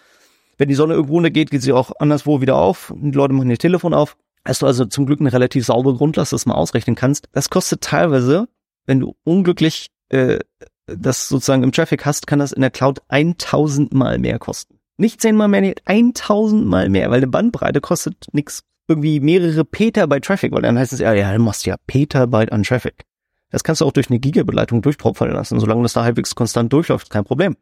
[0.59, 2.93] wenn die Sonne irgendwo untergeht, geht sie auch anderswo wieder auf.
[2.97, 4.17] Die Leute machen ihr Telefon auf.
[4.45, 7.29] Hast du also zum Glück eine relativ saubere Grundlast, dass mal ausrechnen kannst.
[7.33, 8.49] Das kostet teilweise,
[8.87, 10.39] wenn du unglücklich äh,
[10.87, 14.79] das sozusagen im Traffic hast, kann das in der Cloud 1000 mal mehr kosten.
[14.97, 20.25] Nicht zehnmal mehr, nee, 1000 mal mehr, weil eine Bandbreite kostet nix irgendwie mehrere Petabyte
[20.25, 23.05] Traffic, weil dann heißt es ja, ja, du machst ja Petabyte an Traffic.
[23.51, 25.61] Das kannst du auch durch eine Gigabit-Leitung durchpropfeln lassen.
[25.61, 27.57] Solange das da halbwegs konstant durchläuft, kein Problem.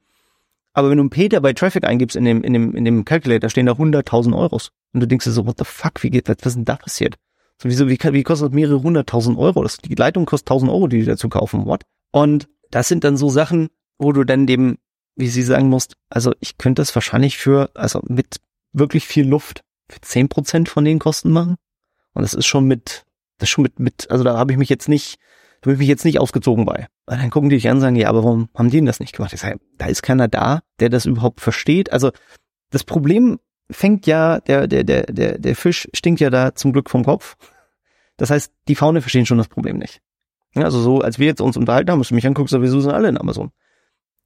[0.72, 3.50] Aber wenn du einen Peter bei Traffic eingibst in dem, in dem, in dem Calculator,
[3.50, 4.70] stehen da 100.000 Euros.
[4.92, 6.76] Und du denkst dir so, what the fuck, wie geht das, was ist denn da
[6.76, 7.16] passiert?
[7.60, 9.62] So, wieso, wie, wie kostet das mehrere hunderttausend Euro?
[9.64, 11.82] Das, die Leitung kostet 1000 Euro, die die dazu kaufen, what?
[12.12, 14.78] Und das sind dann so Sachen, wo du dann dem,
[15.16, 18.36] wie sie sagen musst, also ich könnte das wahrscheinlich für, also mit
[18.72, 21.56] wirklich viel Luft, für zehn Prozent von den Kosten machen.
[22.14, 23.04] Und das ist schon mit,
[23.38, 25.18] das ist schon mit, mit, also da habe ich mich jetzt nicht,
[25.60, 26.88] da habe ich mich jetzt nicht ausgezogen bei.
[27.06, 29.00] Und dann gucken die dich an und sagen, ja, aber warum haben die denn das
[29.00, 29.32] nicht gemacht?
[29.32, 31.92] Ich sage, da ist keiner da, der das überhaupt versteht.
[31.92, 32.10] Also
[32.70, 33.38] das Problem
[33.70, 37.36] fängt ja, der, der, der, der, der Fisch stinkt ja da zum Glück vom Kopf.
[38.16, 40.00] Das heißt, die Faune verstehen schon das Problem nicht.
[40.54, 43.08] Also so, als wir jetzt uns unterhalten haben, musst du mich angucken, sowieso sind alle
[43.08, 43.52] in Amazon.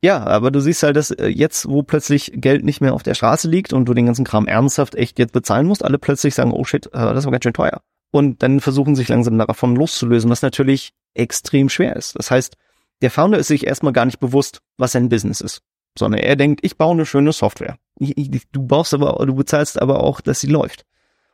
[0.04, 3.14] Ja, aber du siehst halt, dass äh, jetzt, wo plötzlich Geld nicht mehr auf der
[3.14, 6.52] Straße liegt und du den ganzen Kram ernsthaft echt jetzt bezahlen musst, alle plötzlich sagen,
[6.52, 7.80] oh shit, äh, das war ganz schön teuer.
[8.10, 12.18] Und dann versuchen sich langsam davon loszulösen, was natürlich extrem schwer ist.
[12.18, 12.58] Das heißt,
[13.00, 15.62] der Founder ist sich erstmal gar nicht bewusst, was sein Business ist,
[15.98, 17.78] sondern er denkt, ich baue eine schöne Software.
[17.98, 20.84] Du baust aber, du bezahlst aber auch, dass sie läuft.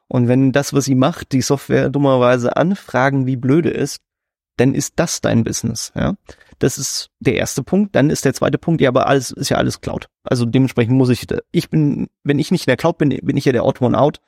[0.06, 3.98] Und wenn das, was sie macht, die Software dummerweise anfragen, wie blöde ist,
[4.58, 6.14] dann ist das dein Business, ja.
[6.60, 7.96] Das ist der erste Punkt.
[7.96, 10.08] Dann ist der zweite Punkt, ja, aber alles ist ja alles Cloud.
[10.22, 13.46] Also dementsprechend muss ich, ich bin, wenn ich nicht in der Cloud bin, bin ich
[13.46, 14.20] ja der Odd One Out.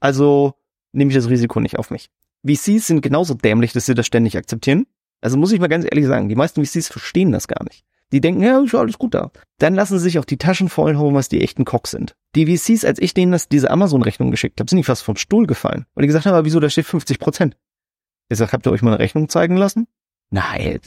[0.00, 0.54] Also
[0.92, 2.10] nehme ich das Risiko nicht auf mich.
[2.44, 4.86] VCs sind genauso dämlich, dass sie das ständig akzeptieren.
[5.20, 7.84] Also muss ich mal ganz ehrlich sagen, die meisten VCs verstehen das gar nicht.
[8.12, 9.30] Die denken, ja, ist alles gut da.
[9.58, 12.16] Dann lassen sie sich auch die Taschen vollhauen, was die echten Cox sind.
[12.34, 15.46] Die VCs, als ich denen das, diese Amazon-Rechnung geschickt habe, sind die fast vom Stuhl
[15.46, 15.84] gefallen.
[15.94, 17.56] Und die gesagt haben, aber wieso, da steht 50 Prozent.
[18.30, 19.86] Ich sag, habt ihr euch mal eine Rechnung zeigen lassen?
[20.30, 20.80] Nein,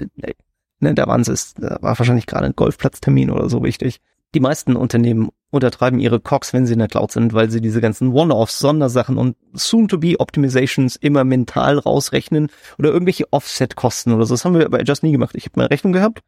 [0.81, 3.99] ne, da waren es, da war wahrscheinlich gerade ein Golfplatztermin oder so wichtig.
[4.33, 7.81] Die meisten Unternehmen untertreiben ihre Cox, wenn sie in der Cloud sind, weil sie diese
[7.81, 12.47] ganzen One-Offs, Sondersachen und Soon-to-be-Optimizations immer mental rausrechnen
[12.79, 14.33] oder irgendwelche Offset-Kosten oder so.
[14.33, 15.35] Das haben wir bei Just nie gemacht.
[15.35, 16.21] Ich habe eine Rechnung gehabt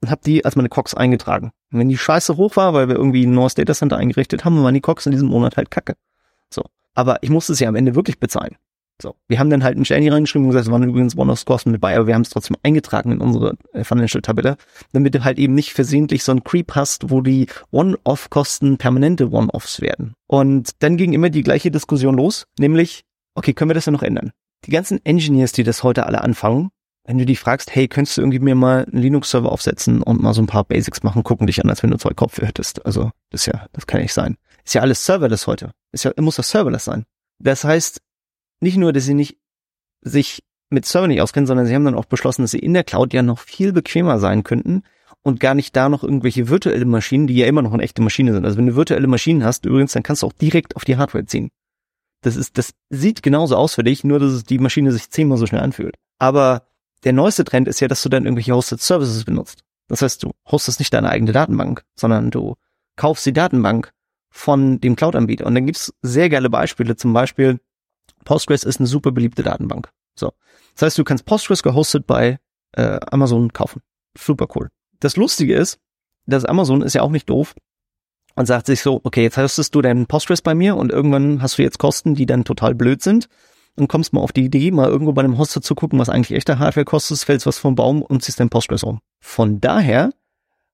[0.00, 1.52] und habe die als meine Cox eingetragen.
[1.70, 4.74] Und wenn die Scheiße hoch war, weil wir irgendwie ein neues Datacenter eingerichtet haben, waren
[4.74, 5.94] die Cox in diesem Monat halt kacke.
[6.48, 6.64] So.
[6.94, 8.56] Aber ich musste ja am Ende wirklich bezahlen.
[9.02, 9.16] So.
[9.26, 11.96] Wir haben dann halt einen hier reingeschrieben und gesagt, es waren übrigens One-Off-Kosten mit bei,
[11.96, 14.56] aber wir haben es trotzdem eingetragen in unsere äh, Financial-Tabelle,
[14.92, 19.80] damit du halt eben nicht versehentlich so einen Creep hast, wo die One-Off-Kosten permanente One-Offs
[19.80, 20.14] werden.
[20.28, 23.02] Und dann ging immer die gleiche Diskussion los, nämlich,
[23.34, 24.30] okay, können wir das ja noch ändern?
[24.64, 26.70] Die ganzen Engineers, die das heute alle anfangen,
[27.04, 30.34] wenn du die fragst, hey, könntest du irgendwie mir mal einen Linux-Server aufsetzen und mal
[30.34, 32.86] so ein paar Basics machen, gucken dich an, als wenn du zwei Kopf hättest.
[32.86, 34.36] Also, das ja, das kann nicht sein.
[34.64, 35.72] Ist ja alles serverless heute.
[35.90, 37.04] Ist ja, muss das serverless sein.
[37.40, 38.00] Das heißt,
[38.62, 39.38] nicht nur, dass sie nicht
[40.00, 42.84] sich mit Server nicht auskennen, sondern sie haben dann auch beschlossen, dass sie in der
[42.84, 44.82] Cloud ja noch viel bequemer sein könnten
[45.22, 48.32] und gar nicht da noch irgendwelche virtuelle Maschinen, die ja immer noch eine echte Maschine
[48.32, 48.44] sind.
[48.44, 51.26] Also wenn du virtuelle Maschinen hast, übrigens, dann kannst du auch direkt auf die Hardware
[51.26, 51.50] ziehen.
[52.22, 55.46] Das ist, das sieht genauso aus für dich, nur dass die Maschine sich zehnmal so
[55.46, 55.96] schnell anfühlt.
[56.18, 56.66] Aber
[57.04, 59.64] der neueste Trend ist ja, dass du dann irgendwelche Hosted Services benutzt.
[59.88, 62.54] Das heißt, du hostest nicht deine eigene Datenbank, sondern du
[62.96, 63.92] kaufst die Datenbank
[64.30, 65.46] von dem Cloud-Anbieter.
[65.46, 66.96] Und dann gibt's sehr geile Beispiele.
[66.96, 67.58] Zum Beispiel,
[68.24, 69.90] Postgres ist eine super beliebte Datenbank.
[70.14, 70.32] So.
[70.74, 72.38] Das heißt, du kannst Postgres gehostet bei
[72.72, 73.82] äh, Amazon kaufen.
[74.16, 74.68] Super cool.
[75.00, 75.78] Das Lustige ist,
[76.26, 77.54] dass Amazon ist ja auch nicht doof
[78.34, 81.58] und sagt sich so, okay, jetzt hostest du deinen Postgres bei mir und irgendwann hast
[81.58, 83.28] du jetzt Kosten, die dann total blöd sind
[83.76, 86.36] und kommst mal auf die Idee, mal irgendwo bei einem Hoster zu gucken, was eigentlich
[86.36, 89.00] echte Hardware kostet, fällst was vom Baum und ziehst dein Postgres um.
[89.20, 90.12] Von daher,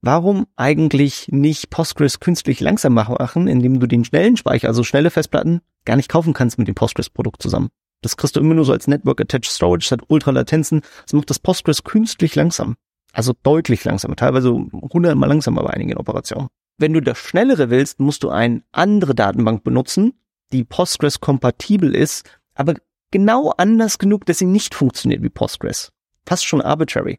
[0.02, 5.60] warum eigentlich nicht Postgres künstlich langsam machen, indem du den schnellen Speicher, also schnelle Festplatten,
[5.84, 7.68] gar nicht kaufen kannst mit dem Postgres-Produkt zusammen?
[8.02, 11.30] Das kriegst du immer nur so als Network Attached Storage, das hat Ultralatenzen, das macht
[11.30, 12.76] das Postgres künstlich langsam.
[13.12, 16.48] Also deutlich langsamer, teilweise hundertmal langsamer bei einigen Operationen.
[16.76, 20.12] Wenn du das Schnellere willst, musst du eine andere Datenbank benutzen,
[20.52, 22.74] die Postgres kompatibel ist, aber
[23.10, 25.90] genau anders genug, dass sie nicht funktioniert wie Postgres.
[26.24, 27.18] Fast schon arbitrary.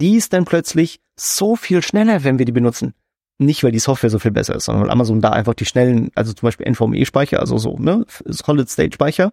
[0.00, 2.94] Die ist dann plötzlich so viel schneller, wenn wir die benutzen.
[3.38, 6.10] Nicht, weil die Software so viel besser ist, sondern weil Amazon da einfach die schnellen,
[6.14, 9.32] also zum Beispiel NVMe-Speicher, also so, ne, Solid-State-Speicher,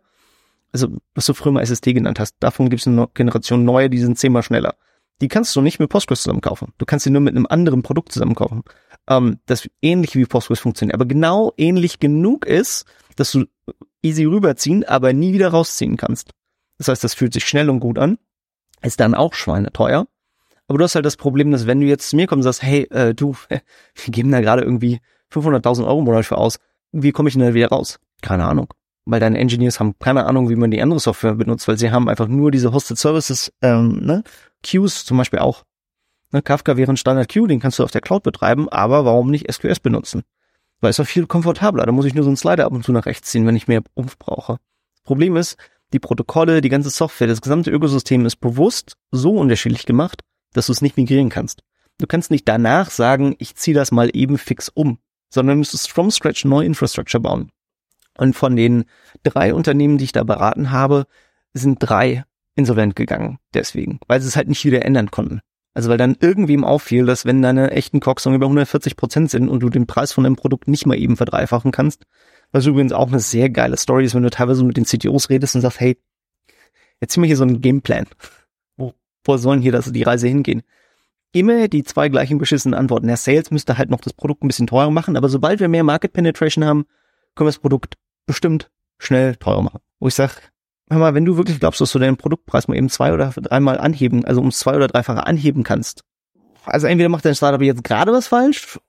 [0.71, 3.99] also was du früher mal SSD genannt hast, davon gibt es eine Generation neue, die
[3.99, 4.75] sind zehnmal schneller.
[5.21, 6.73] Die kannst du nicht mit Postgres zusammen kaufen.
[6.79, 8.63] Du kannst sie nur mit einem anderen Produkt zusammen kaufen.
[9.07, 12.85] Ähm, das ähnlich wie Postgres funktioniert, aber genau ähnlich genug ist,
[13.17, 13.45] dass du
[14.01, 16.31] easy rüberziehen, aber nie wieder rausziehen kannst.
[16.79, 18.17] Das heißt, das fühlt sich schnell und gut an,
[18.81, 20.07] ist dann auch schweineteuer.
[20.71, 22.63] Aber du hast halt das Problem, dass wenn du jetzt zu mir kommst und sagst,
[22.63, 23.61] hey, äh, du, wir
[24.07, 26.59] geben da gerade irgendwie 500.000 Euro im Monat für aus,
[26.93, 27.99] wie komme ich denn da wieder raus?
[28.21, 28.73] Keine Ahnung.
[29.03, 32.07] Weil deine Engineers haben keine Ahnung, wie man die andere Software benutzt, weil sie haben
[32.07, 34.23] einfach nur diese Hosted Services, ähm, ne?
[34.65, 35.65] Queues zum Beispiel auch.
[36.31, 39.29] Ne, Kafka wäre ein Standard Queue, den kannst du auf der Cloud betreiben, aber warum
[39.29, 40.23] nicht SQS benutzen?
[40.79, 41.85] Weil es doch viel komfortabler.
[41.85, 43.67] Da muss ich nur so einen Slider ab und zu nach rechts ziehen, wenn ich
[43.67, 44.55] mehr Umf brauche.
[45.03, 45.57] Problem ist,
[45.91, 50.21] die Protokolle, die ganze Software, das gesamte Ökosystem ist bewusst so unterschiedlich gemacht,
[50.53, 51.63] dass du es nicht migrieren kannst.
[51.97, 55.91] Du kannst nicht danach sagen, ich ziehe das mal eben fix um, sondern du müsstest
[55.91, 57.51] from scratch neue Infrastructure bauen.
[58.17, 58.85] Und von den
[59.23, 61.05] drei Unternehmen, die ich da beraten habe,
[61.53, 63.39] sind drei insolvent gegangen.
[63.53, 65.41] Deswegen, weil sie es halt nicht wieder ändern konnten.
[65.73, 69.61] Also weil dann irgendwem auffiel, dass wenn deine echten Cox über 140 Prozent sind und
[69.61, 72.03] du den Preis von deinem Produkt nicht mal eben verdreifachen kannst,
[72.51, 75.55] was übrigens auch eine sehr geile Story ist, wenn du teilweise mit den CTOs redest
[75.55, 75.97] und sagst, hey,
[76.99, 78.05] jetzt ziehen wir hier so einen Gameplan.
[79.23, 80.63] Wo, sollen hier das, die Reise hingehen?
[81.33, 83.07] Immer die zwei gleichen beschissenen Antworten.
[83.07, 85.83] Der Sales müsste halt noch das Produkt ein bisschen teurer machen, aber sobald wir mehr
[85.83, 86.85] Market Penetration haben,
[87.35, 89.79] können wir das Produkt bestimmt schnell teurer machen.
[89.99, 90.51] Wo ich sag,
[90.89, 93.77] hör mal, wenn du wirklich glaubst, dass du deinen Produktpreis mal eben zwei oder dreimal
[93.77, 96.03] anheben, also ums zwei oder dreifache anheben kannst,
[96.65, 98.79] also entweder macht dein Startup jetzt gerade was falsch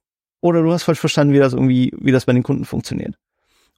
[0.40, 3.14] oder du hast falsch verstanden, wie das irgendwie, wie das bei den Kunden funktioniert.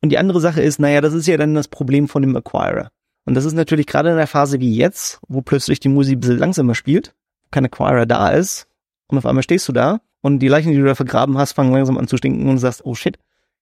[0.03, 2.91] Und die andere Sache ist, naja, das ist ja dann das Problem von dem Acquirer.
[3.25, 6.21] Und das ist natürlich gerade in der Phase wie jetzt, wo plötzlich die Musik ein
[6.21, 7.15] bisschen langsamer spielt,
[7.51, 8.67] kein Acquirer da ist,
[9.07, 11.73] und auf einmal stehst du da und die Leichen, die du da vergraben hast, fangen
[11.73, 13.19] langsam an zu stinken und sagst, oh shit,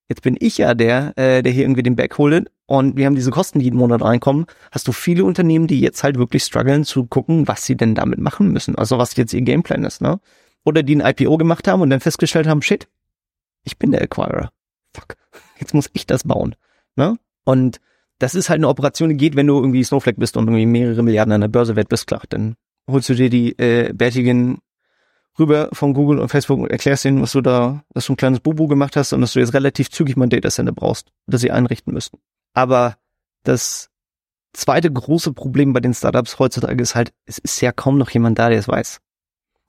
[0.09, 3.15] jetzt bin ich ja der, äh, der hier irgendwie den Back holt und wir haben
[3.15, 6.85] diese Kosten, die jeden Monat reinkommen, hast du viele Unternehmen, die jetzt halt wirklich strugglen
[6.85, 10.19] zu gucken, was sie denn damit machen müssen, also was jetzt ihr Gameplan ist, ne?
[10.65, 12.87] Oder die ein IPO gemacht haben und dann festgestellt haben, shit,
[13.63, 14.51] ich bin der Acquirer.
[14.95, 15.17] Fuck,
[15.59, 16.55] jetzt muss ich das bauen,
[16.95, 17.17] ne?
[17.43, 17.81] Und
[18.23, 21.03] das ist halt eine Operation, die geht, wenn du irgendwie Snowflake bist und irgendwie mehrere
[21.03, 22.55] Milliarden an der Börse wert bist, klar, dann
[22.89, 24.59] holst du dir die äh, bärtigen
[25.37, 28.39] rüber von Google und Facebook und erklärst ihnen, was du da, dass du ein kleines
[28.39, 31.51] Bubu gemacht hast und dass du jetzt relativ zügig mal ein Datacenter brauchst, das sie
[31.51, 32.17] einrichten müssten.
[32.53, 32.95] Aber
[33.43, 33.89] das
[34.53, 38.39] zweite große Problem bei den Startups heutzutage ist halt, es ist ja kaum noch jemand
[38.39, 39.01] da, der es weiß.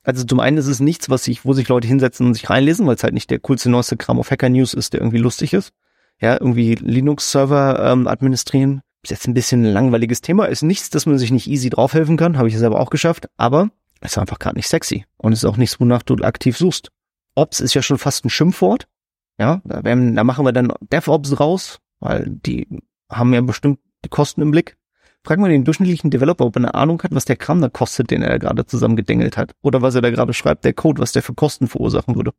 [0.03, 2.87] Also zum einen ist es nichts, was sich, wo sich Leute hinsetzen und sich reinlesen,
[2.87, 5.53] weil es halt nicht der coolste neueste Kram auf Hacker News ist, der irgendwie lustig
[5.53, 5.73] ist.
[6.21, 8.81] Ja, irgendwie Linux-Server ähm, administrieren.
[9.03, 10.45] Ist jetzt ein bisschen ein langweiliges Thema.
[10.45, 12.37] Ist nichts, dass man sich nicht easy draufhelfen kann.
[12.37, 13.27] Habe ich selber auch geschafft.
[13.37, 13.69] Aber
[14.01, 15.05] ist einfach gerade nicht sexy.
[15.17, 16.89] Und ist auch nichts, wonach du aktiv suchst.
[17.35, 18.87] Ops ist ja schon fast ein Schimpfwort.
[19.37, 22.67] Ja, da, werden, da machen wir dann DevOps raus, weil die
[23.11, 24.77] haben ja bestimmt die Kosten im Blick.
[25.25, 28.11] Frag mal den durchschnittlichen Developer, ob er eine Ahnung hat, was der Kram da kostet,
[28.11, 29.53] den er gerade zusammengedengelt hat.
[29.61, 32.31] Oder was er da gerade schreibt, der Code, was der für Kosten verursachen würde.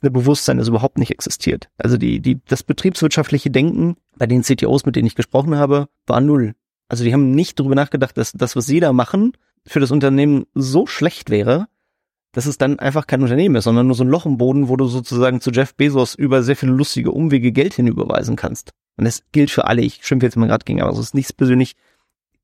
[0.00, 1.68] Ist Bewusstsein, das überhaupt nicht existiert.
[1.76, 6.20] Also die, die, das betriebswirtschaftliche Denken bei den CTOs, mit denen ich gesprochen habe, war
[6.20, 6.54] null.
[6.88, 9.32] Also die haben nicht darüber nachgedacht, dass das, was sie da machen,
[9.66, 11.66] für das Unternehmen so schlecht wäre,
[12.32, 14.76] dass es dann einfach kein Unternehmen ist, sondern nur so ein Loch im Boden, wo
[14.76, 18.70] du sozusagen zu Jeff Bezos über sehr viele lustige Umwege Geld hinüberweisen kannst.
[18.96, 19.82] Und das gilt für alle.
[19.82, 21.74] Ich schimpfe jetzt mal gerade gegen, aber es ist nichts persönlich.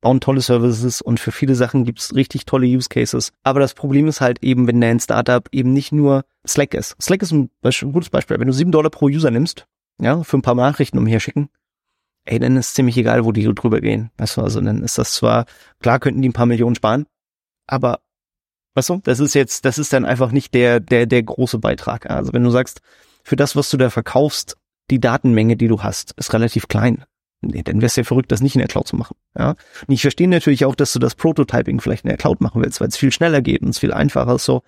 [0.05, 3.33] Bauen tolle Services und für viele Sachen gibt's richtig tolle Use Cases.
[3.43, 6.95] Aber das Problem ist halt eben, wenn dein Startup eben nicht nur Slack ist.
[7.01, 8.39] Slack ist ein, ein gutes Beispiel.
[8.39, 9.67] Wenn du sieben Dollar pro User nimmst,
[9.99, 11.49] ja, für ein paar Nachrichten umherschicken,
[12.27, 14.11] ey, dann ist ziemlich egal, wo die drüber gehen.
[14.19, 15.47] Weißt du, also dann ist das zwar,
[15.81, 17.07] klar könnten die ein paar Millionen sparen,
[17.67, 18.01] aber
[18.75, 22.11] weißt du, das ist jetzt, das ist dann einfach nicht der, der, der große Beitrag.
[22.11, 22.83] Also wenn du sagst,
[23.23, 24.59] für das, was du da verkaufst,
[24.91, 27.07] die Datenmenge, die du hast, ist relativ klein.
[27.49, 29.17] Nee, dann wär's ja verrückt, das nicht in der Cloud zu machen.
[29.37, 29.51] Ja?
[29.51, 32.81] Und ich verstehe natürlich auch, dass du das Prototyping vielleicht in der Cloud machen willst,
[32.81, 34.63] weil es viel schneller geht und es viel einfacher ist so.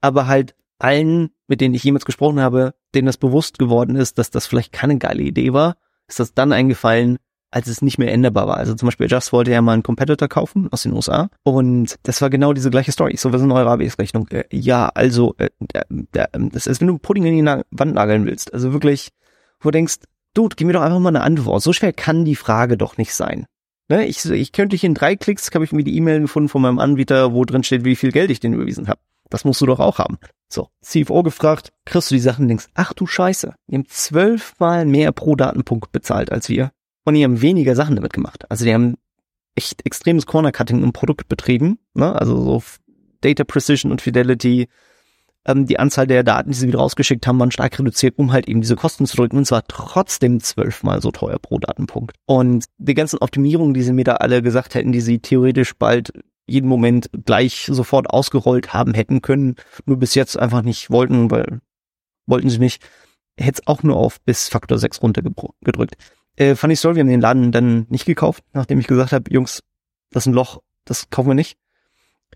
[0.00, 4.30] Aber halt allen, mit denen ich jemals gesprochen habe, denen das bewusst geworden ist, dass
[4.30, 5.76] das vielleicht keine geile Idee war,
[6.08, 7.18] ist das dann eingefallen,
[7.52, 8.56] als es nicht mehr änderbar war.
[8.56, 12.20] Also zum Beispiel Just wollte ja mal einen Competitor kaufen aus den USA und das
[12.20, 13.16] war genau diese gleiche Story.
[13.16, 14.26] So, was ist eine eure ABS-Rechnung?
[14.28, 18.52] Äh, ja, also äh, äh, das ist, wenn du Pudding in die Wand nageln willst,
[18.52, 19.10] also wirklich,
[19.60, 19.96] wo du denkst,
[20.34, 21.62] Dude, gib mir doch einfach mal eine Antwort.
[21.62, 23.46] So schwer kann die Frage doch nicht sein.
[23.88, 24.06] Ne?
[24.06, 26.78] Ich, ich könnte dich in drei Klicks, habe ich mir die E-Mail gefunden von meinem
[26.78, 29.00] Anbieter, wo drin steht, wie viel Geld ich den überwiesen habe.
[29.28, 30.18] Das musst du doch auch haben.
[30.48, 35.12] So, CFO gefragt, kriegst du die Sachen denkst, ach du Scheiße, die haben zwölfmal mehr
[35.12, 36.70] pro Datenpunkt bezahlt als wir.
[37.04, 38.44] Und die haben weniger Sachen damit gemacht.
[38.50, 38.96] Also die haben
[39.54, 41.78] echt extremes Corner-Cutting im Produkt betrieben.
[41.94, 42.14] Ne?
[42.14, 42.62] Also so
[43.20, 44.68] Data Precision und Fidelity.
[45.44, 48.48] Ähm, die Anzahl der Daten, die sie wieder rausgeschickt haben, waren stark reduziert, um halt
[48.48, 49.38] eben diese Kosten zu drücken.
[49.38, 52.16] Und zwar trotzdem zwölfmal so teuer pro Datenpunkt.
[52.26, 56.12] Und die ganzen Optimierungen, die sie mir da alle gesagt hätten, die sie theoretisch bald
[56.46, 61.60] jeden Moment gleich sofort ausgerollt haben hätten können, nur bis jetzt einfach nicht wollten, weil
[62.26, 62.82] wollten sie nicht,
[63.38, 65.96] hätte es auch nur auf bis Faktor 6 runtergedrückt.
[66.36, 69.62] Äh, funny Story, wir haben den Laden dann nicht gekauft, nachdem ich gesagt habe, Jungs,
[70.10, 71.58] das ist ein Loch, das kaufen wir nicht.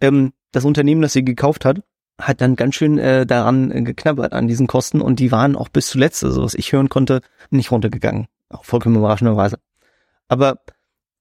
[0.01, 1.83] Ähm, das Unternehmen, das sie gekauft hat,
[2.19, 5.69] hat dann ganz schön äh, daran äh, geknabbert an diesen Kosten und die waren auch
[5.69, 8.27] bis zuletzt, also was ich hören konnte, nicht runtergegangen.
[8.49, 9.59] Auch vollkommen überraschenderweise.
[10.29, 10.61] Aber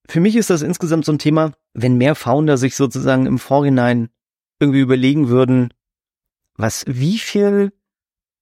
[0.08, 4.10] für mich ist das insgesamt so ein Thema, wenn mehr Founder sich sozusagen im Vorhinein
[4.60, 5.74] irgendwie überlegen würden,
[6.56, 7.74] was, wie viel,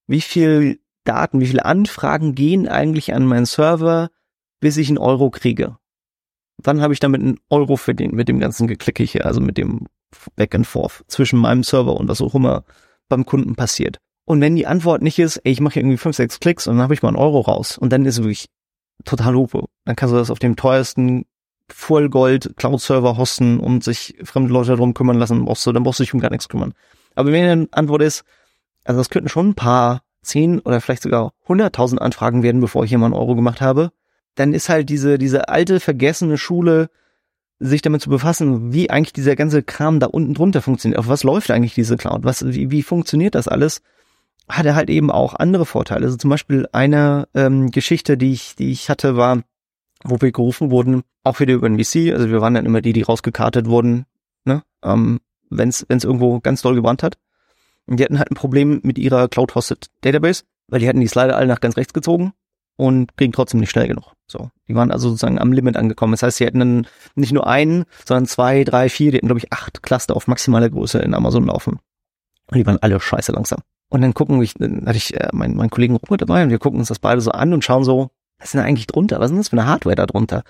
[0.06, 4.10] wie viel Daten, wie viele Anfragen gehen eigentlich an meinen Server,
[4.60, 5.78] bis ich einen Euro kriege.
[6.58, 9.88] Dann habe ich damit einen Euro verdient mit dem ganzen Geklicke hier, also mit dem
[10.36, 12.64] Back and Forth zwischen meinem Server und was auch immer
[13.10, 13.98] beim Kunden passiert.
[14.26, 16.84] Und wenn die Antwort nicht ist, ey, ich mache irgendwie fünf, sechs Klicks und dann
[16.84, 18.48] habe ich mal einen Euro raus und dann ist wirklich
[19.04, 19.66] total Hupe.
[19.86, 21.26] Dann kannst du das auf dem teuersten
[21.70, 26.04] Vollgold Cloud-Server hosten und sich fremde Leute darum kümmern lassen, brauchst du, dann brauchst du
[26.04, 26.74] dich um gar nichts kümmern.
[27.16, 28.24] Aber wenn eine Antwort ist,
[28.84, 32.90] also das könnten schon ein paar zehn oder vielleicht sogar hunderttausend Anfragen werden, bevor ich
[32.90, 33.92] hier mal einen Euro gemacht habe,
[34.36, 36.90] dann ist halt diese, diese alte, vergessene Schule,
[37.64, 41.00] sich damit zu befassen, wie eigentlich dieser ganze Kram da unten drunter funktioniert.
[41.00, 42.24] Auf was läuft eigentlich diese Cloud?
[42.24, 43.82] Was, wie, wie funktioniert das alles?
[44.50, 46.06] Hat er halt eben auch andere Vorteile.
[46.06, 49.44] Also zum Beispiel eine ähm, Geschichte, die ich, die ich hatte, war,
[50.04, 52.14] wo wir gerufen wurden, auch wieder über den VC.
[52.14, 54.06] Also wir waren dann immer die, die rausgekartet wurden,
[54.44, 54.64] ne?
[54.84, 57.18] ähm, wenn es irgendwo ganz doll gebrannt hat.
[57.86, 61.38] Und die hatten halt ein Problem mit ihrer Cloud-Hosted Database, weil die hatten die Slider
[61.38, 62.34] alle nach ganz rechts gezogen
[62.76, 64.14] und ging trotzdem nicht schnell genug.
[64.28, 66.14] So, die waren also sozusagen am Limit angekommen.
[66.14, 69.40] Das heißt, sie hätten dann nicht nur einen, sondern zwei, drei, vier, die hatten glaube
[69.40, 71.80] ich acht Cluster auf maximaler Größe in Amazon laufen.
[72.48, 73.60] Und die waren alle scheiße langsam.
[73.90, 76.58] Und dann gucken wir, dann hatte ich äh, meinen, meinen Kollegen Robert dabei und wir
[76.58, 78.10] gucken uns das beide so an und schauen so,
[78.40, 79.20] was ist denn eigentlich drunter?
[79.20, 80.44] Was ist denn das für eine Hardware da drunter?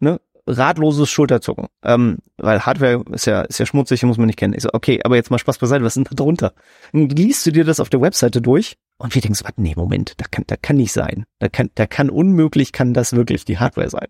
[0.00, 0.20] Ne?
[0.48, 1.66] Ratloses Schulterzucken.
[1.84, 4.54] Ähm, weil Hardware ist ja, ist ja schmutzig, muss man nicht kennen.
[4.54, 6.54] Ich so, okay, aber jetzt mal Spaß beiseite, was ist denn da drunter?
[6.92, 10.14] Dann liest du dir das auf der Webseite durch und wir denken so, nee, Moment,
[10.18, 11.24] da kann, da kann nicht sein.
[11.38, 14.08] Da kann, da kann unmöglich, kann das wirklich die Hardware sein.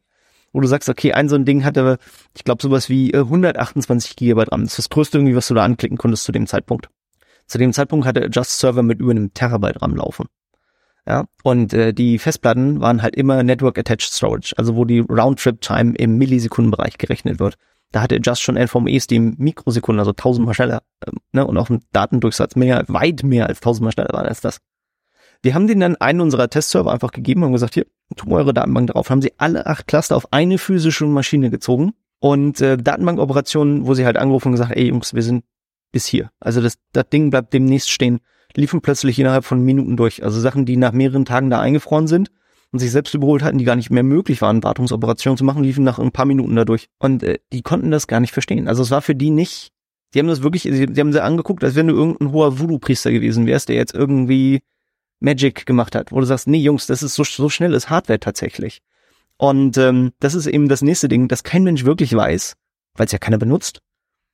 [0.53, 1.99] Wo du sagst, okay, ein so ein Ding hatte,
[2.35, 4.63] ich glaube, sowas wie 128 äh, Gigabyte RAM.
[4.63, 6.89] Das ist das größte irgendwie, was du da anklicken konntest zu dem Zeitpunkt.
[7.47, 10.27] Zu dem Zeitpunkt hatte Just Server mit über einem Terabyte RAM laufen.
[11.07, 15.61] Ja, und äh, die Festplatten waren halt immer Network Attached Storage, also wo die Roundtrip
[15.61, 17.55] Time im Millisekundenbereich gerechnet wird.
[17.93, 21.71] Da hatte Just schon NVMEs, die im Mikrosekunden, also tausendmal schneller, äh, ne, und auch
[21.71, 24.59] ein Datendurchsatz mehr, weit mehr als tausendmal schneller waren als das.
[25.43, 28.91] Wir haben denen dann einen unserer Testserver einfach gegeben und gesagt, hier, tun eure Datenbank
[28.91, 29.11] drauf.
[29.11, 34.05] Haben sie alle acht Cluster auf eine physische Maschine gezogen und äh, Datenbankoperationen, wo sie
[34.05, 35.45] halt angerufen und gesagt, ey Jungs, wir sind
[35.93, 36.31] bis hier.
[36.41, 38.21] Also das, das Ding bleibt demnächst stehen,
[38.55, 40.25] liefen plötzlich innerhalb von Minuten durch.
[40.25, 42.31] Also Sachen, die nach mehreren Tagen da eingefroren sind
[42.73, 45.85] und sich selbst überholt hatten, die gar nicht mehr möglich waren, Wartungsoperationen zu machen, liefen
[45.85, 46.89] nach ein paar Minuten dadurch.
[46.99, 48.69] Und äh, die konnten das gar nicht verstehen.
[48.69, 49.71] Also es war für die nicht,
[50.15, 53.47] die haben das wirklich, sie, haben sie angeguckt, als wenn du irgendein hoher Voodoo-Priester gewesen
[53.47, 54.61] wärst, der jetzt irgendwie
[55.21, 58.21] Magic gemacht hat, wo du sagst, nee Jungs, das ist so, so schnell ist Hardware
[58.21, 58.83] tatsächlich.
[59.37, 62.57] Und ähm, das ist eben das nächste Ding, dass kein Mensch wirklich weiß,
[62.95, 63.81] weil es ja keiner benutzt,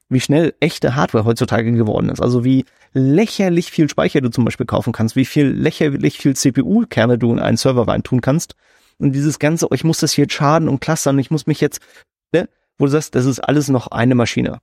[0.08, 2.20] wie schnell echte Hardware heutzutage geworden ist.
[2.20, 7.18] Also wie lächerlich viel Speicher du zum Beispiel kaufen kannst, wie viel lächerlich viel CPU-Kerne
[7.18, 8.54] du in einen Server reintun kannst.
[8.98, 11.80] Und dieses ganze, oh, ich muss das hier schaden und clustern, ich muss mich jetzt,
[12.32, 14.60] ne, wo du sagst, das ist alles noch eine Maschine.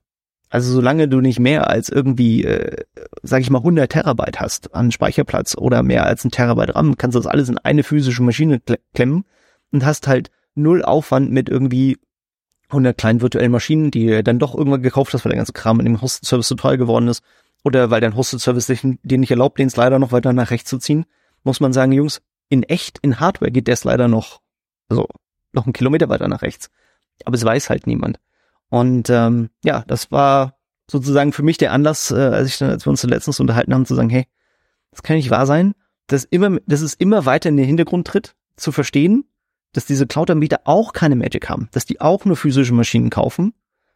[0.52, 2.84] Also solange du nicht mehr als irgendwie, äh,
[3.22, 7.14] sag ich mal, 100 Terabyte hast an Speicherplatz oder mehr als ein Terabyte RAM, kannst
[7.14, 8.60] du das alles in eine physische Maschine
[8.92, 9.24] klemmen
[9.70, 11.96] und hast halt null Aufwand mit irgendwie
[12.68, 15.80] 100 kleinen virtuellen Maschinen, die du dann doch irgendwann gekauft hast, weil der ganze Kram
[15.80, 17.22] in dem Hosted-Service so teuer geworden ist
[17.64, 21.06] oder weil dein Hosted-Service dir nicht erlaubt, den Slider noch weiter nach rechts zu ziehen,
[21.44, 24.42] muss man sagen, Jungs, in echt, in Hardware geht der Slider noch,
[24.90, 25.08] also
[25.52, 26.68] noch einen Kilometer weiter nach rechts.
[27.24, 28.20] Aber es weiß halt niemand.
[28.72, 30.56] Und ähm, ja, das war
[30.90, 33.84] sozusagen für mich der Anlass, äh, als ich dann, als wir uns letztens unterhalten haben,
[33.84, 34.24] zu sagen, hey,
[34.92, 35.74] das kann nicht wahr sein,
[36.06, 39.24] dass immer, dass es immer weiter in den Hintergrund tritt, zu verstehen,
[39.74, 43.52] dass diese Cloud-Anbieter auch keine Magic haben, dass die auch nur physische Maschinen kaufen,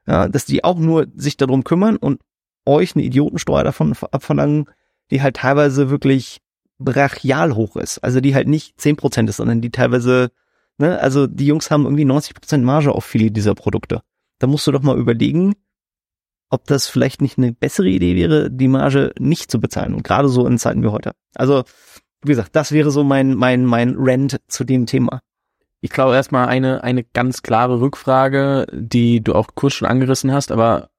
[0.07, 2.21] ja, dass die auch nur sich darum kümmern und
[2.67, 4.67] euch eine Idiotensteuer davon abverlangen,
[5.11, 6.43] die halt teilweise wirklich
[6.79, 8.01] brachial hoch ist.
[8.01, 10.33] Also die halt nicht zehn Prozent ist, sondern die teilweise,
[10.77, 14.03] ne, also die Jungs haben irgendwie 90% Marge auf viele dieser Produkte
[14.39, 15.55] da musst du doch mal überlegen,
[16.51, 19.95] ob das vielleicht nicht eine bessere Idee wäre, die Marge nicht zu bezahlen.
[19.95, 21.13] Und gerade so in Zeiten wie heute.
[21.35, 21.65] Also,
[22.23, 25.21] wie gesagt, das wäre so mein, mein, mein Rant zu dem Thema.
[25.81, 30.51] Ich glaube erstmal eine, eine ganz klare Rückfrage, die du auch kurz schon angerissen hast,
[30.51, 30.91] aber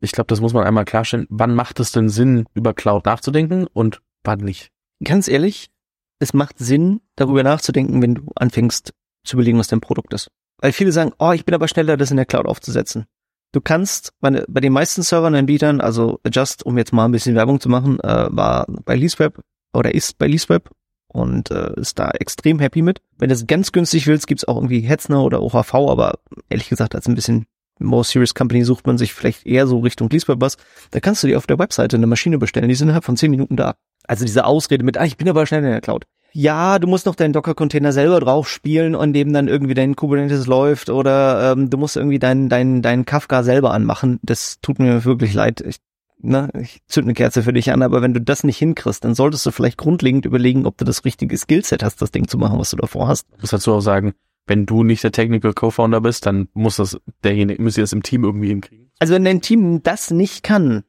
[0.00, 1.26] ich glaube, das muss man einmal klarstellen.
[1.30, 4.70] Wann macht es denn Sinn, über Cloud nachzudenken und wann nicht?
[5.02, 5.70] Ganz ehrlich,
[6.18, 8.92] es macht Sinn, darüber nachzudenken, wenn du anfängst
[9.24, 10.30] zu überlegen, was dein Produkt ist.
[10.60, 13.06] Weil viele sagen, oh, ich bin aber schneller, das in der Cloud aufzusetzen.
[13.52, 17.34] Du kannst bei, bei den meisten Servern Anbietern, also Just, um jetzt mal ein bisschen
[17.34, 19.40] Werbung zu machen, äh, war bei LeaseWeb
[19.72, 20.70] oder ist bei LeaseWeb
[21.08, 23.00] und äh, ist da extrem happy mit.
[23.18, 26.18] Wenn du es ganz günstig willst, gibt's auch irgendwie Hetzner oder OHV, aber
[26.48, 27.46] ehrlich gesagt, als ein bisschen
[27.80, 30.56] more serious Company sucht man sich vielleicht eher so Richtung LeaseWeb was.
[30.92, 33.30] Da kannst du dir auf der Webseite eine Maschine bestellen, die sind innerhalb von zehn
[33.30, 33.74] Minuten da.
[34.06, 37.06] Also diese Ausrede mit, ah, ich bin aber schnell in der Cloud ja, du musst
[37.06, 41.70] noch deinen Docker-Container selber drauf spielen, an dem dann irgendwie dein Kubernetes läuft oder ähm,
[41.70, 44.20] du musst irgendwie dein, dein, dein Kafka selber anmachen.
[44.22, 45.60] Das tut mir wirklich leid.
[45.60, 45.76] Ich,
[46.18, 49.14] ne, ich zünd eine Kerze für dich an, aber wenn du das nicht hinkriegst, dann
[49.14, 52.58] solltest du vielleicht grundlegend überlegen, ob du das richtige Skillset hast, das Ding zu machen,
[52.58, 53.26] was du davor hast.
[53.36, 54.14] Ich muss dazu auch sagen,
[54.46, 58.02] wenn du nicht der Technical Co-Founder bist, dann muss das derjenige, müsst ihr das im
[58.02, 58.90] Team irgendwie hinkriegen.
[58.98, 60.84] Also wenn dein Team das nicht kann,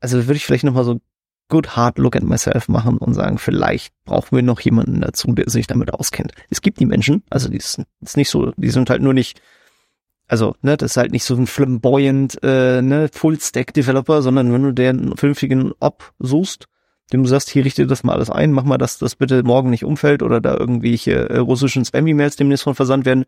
[0.00, 1.00] also würde ich vielleicht nochmal so
[1.48, 5.48] good hard look at myself machen und sagen, vielleicht brauchen wir noch jemanden dazu, der
[5.48, 6.32] sich damit auskennt.
[6.50, 9.40] Es gibt die Menschen, also die ist, ist nicht so, die sind halt nur nicht,
[10.26, 14.72] also, ne, das ist halt nicht so ein flamboyant, äh, ne, Full-Stack-Developer, sondern wenn du
[14.72, 16.66] den vernünftigen Op suchst,
[17.12, 19.68] dem du sagst, hier richte das mal alles ein, mach mal, dass das bitte morgen
[19.68, 23.26] nicht umfällt oder da irgendwelche äh, russischen Spam-E-Mails demnächst von versandt werden,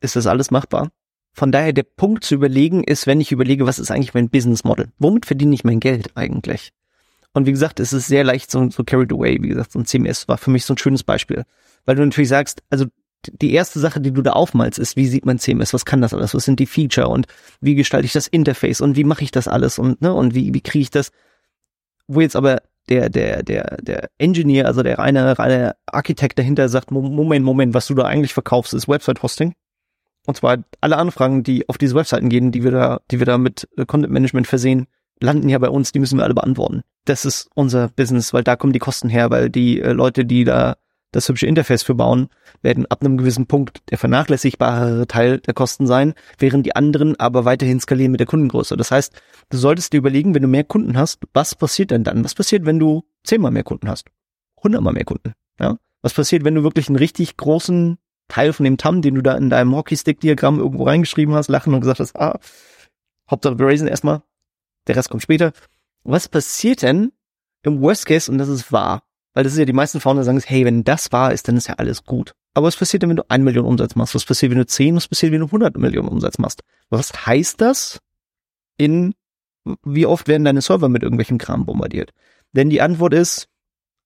[0.00, 0.90] ist das alles machbar.
[1.32, 4.62] Von daher der Punkt zu überlegen ist, wenn ich überlege, was ist eigentlich mein Business
[4.62, 4.92] Model?
[4.98, 6.72] Womit verdiene ich mein Geld eigentlich?
[7.34, 9.38] Und wie gesagt, es ist sehr leicht so, so carried away.
[9.42, 11.44] Wie gesagt, so ein CMS war für mich so ein schönes Beispiel.
[11.84, 12.86] Weil du natürlich sagst, also
[13.32, 16.14] die erste Sache, die du da aufmalst, ist, wie sieht man CMS, was kann das
[16.14, 17.26] alles, was sind die Feature und
[17.60, 20.52] wie gestalte ich das Interface und wie mache ich das alles und ne und wie
[20.54, 21.10] wie kriege ich das,
[22.06, 26.90] wo jetzt aber der der der der Engineer, also der reine reine Architekt dahinter sagt,
[26.90, 29.54] Moment Moment, was du da eigentlich verkaufst, ist Website Hosting
[30.26, 33.38] und zwar alle Anfragen, die auf diese Webseiten gehen, die wir da die wir da
[33.38, 34.86] mit äh, Content Management versehen,
[35.20, 36.82] landen ja bei uns, die müssen wir alle beantworten.
[37.04, 40.44] Das ist unser Business, weil da kommen die Kosten her, weil die äh, Leute, die
[40.44, 40.76] da
[41.12, 42.28] das hübsche Interface für bauen,
[42.62, 47.44] werden ab einem gewissen Punkt der vernachlässigbare Teil der Kosten sein, während die anderen aber
[47.44, 48.76] weiterhin skalieren mit der Kundengröße.
[48.76, 49.14] Das heißt,
[49.50, 52.24] du solltest dir überlegen, wenn du mehr Kunden hast, was passiert denn dann?
[52.24, 54.08] Was passiert, wenn du zehnmal mehr Kunden hast?
[54.62, 55.34] Hundertmal mehr Kunden?
[55.60, 55.76] Ja?
[56.02, 57.98] Was passiert, wenn du wirklich einen richtig großen
[58.28, 61.80] Teil von dem TAM, den du da in deinem Hockeystick-Diagramm irgendwo reingeschrieben hast, lachen und
[61.80, 62.40] gesagt hast, ah,
[63.30, 64.22] Hauptsache wir raisen erstmal,
[64.86, 65.52] der Rest kommt später.
[66.04, 67.12] Was passiert denn
[67.62, 69.02] im Worst Case, und das ist wahr,
[69.32, 71.66] weil das ist ja die meisten Founder sagen, hey, wenn das wahr ist, dann ist
[71.66, 72.34] ja alles gut.
[72.54, 74.14] Aber was passiert denn, wenn du eine Million Umsatz machst?
[74.14, 74.94] Was passiert, wenn du zehn?
[74.94, 76.62] Was passiert, wenn du 100 Millionen Umsatz machst?
[76.88, 78.00] Was heißt das
[78.76, 79.14] in,
[79.82, 82.12] wie oft werden deine Server mit irgendwelchem Kram bombardiert?
[82.52, 83.48] Denn die Antwort ist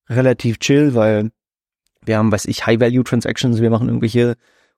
[0.09, 1.31] relativ chill, weil
[2.03, 4.37] wir haben, weiß ich, High-Value-Transactions, wir machen irgendwelche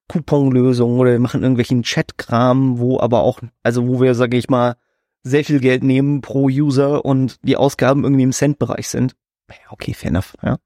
[0.09, 4.77] Couponlösungen oder wir machen irgendwelchen Chat-Kram, wo aber auch, also wo wir, sage ich mal,
[5.23, 9.15] sehr viel Geld nehmen pro User und die Ausgaben irgendwie im Cent-Bereich sind.
[9.69, 10.59] Okay, fair enough, ja.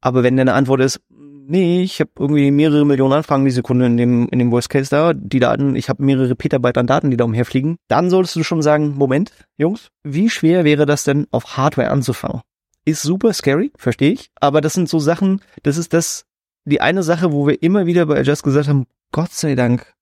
[0.00, 3.96] Aber wenn deine Antwort ist, nee, ich habe irgendwie mehrere Millionen Anfragen die Sekunde in
[3.96, 7.16] dem, in dem Worst Case da, die Daten, ich habe mehrere Petabyte an Daten, die
[7.16, 11.56] da umherfliegen, dann solltest du schon sagen, Moment, Jungs, wie schwer wäre das denn, auf
[11.56, 12.40] Hardware anzufangen?
[12.84, 16.24] Ist super scary, verstehe ich, aber das sind so Sachen, das ist das,
[16.64, 19.92] die eine Sache, wo wir immer wieder bei Adjust gesagt haben, Gott sei Dank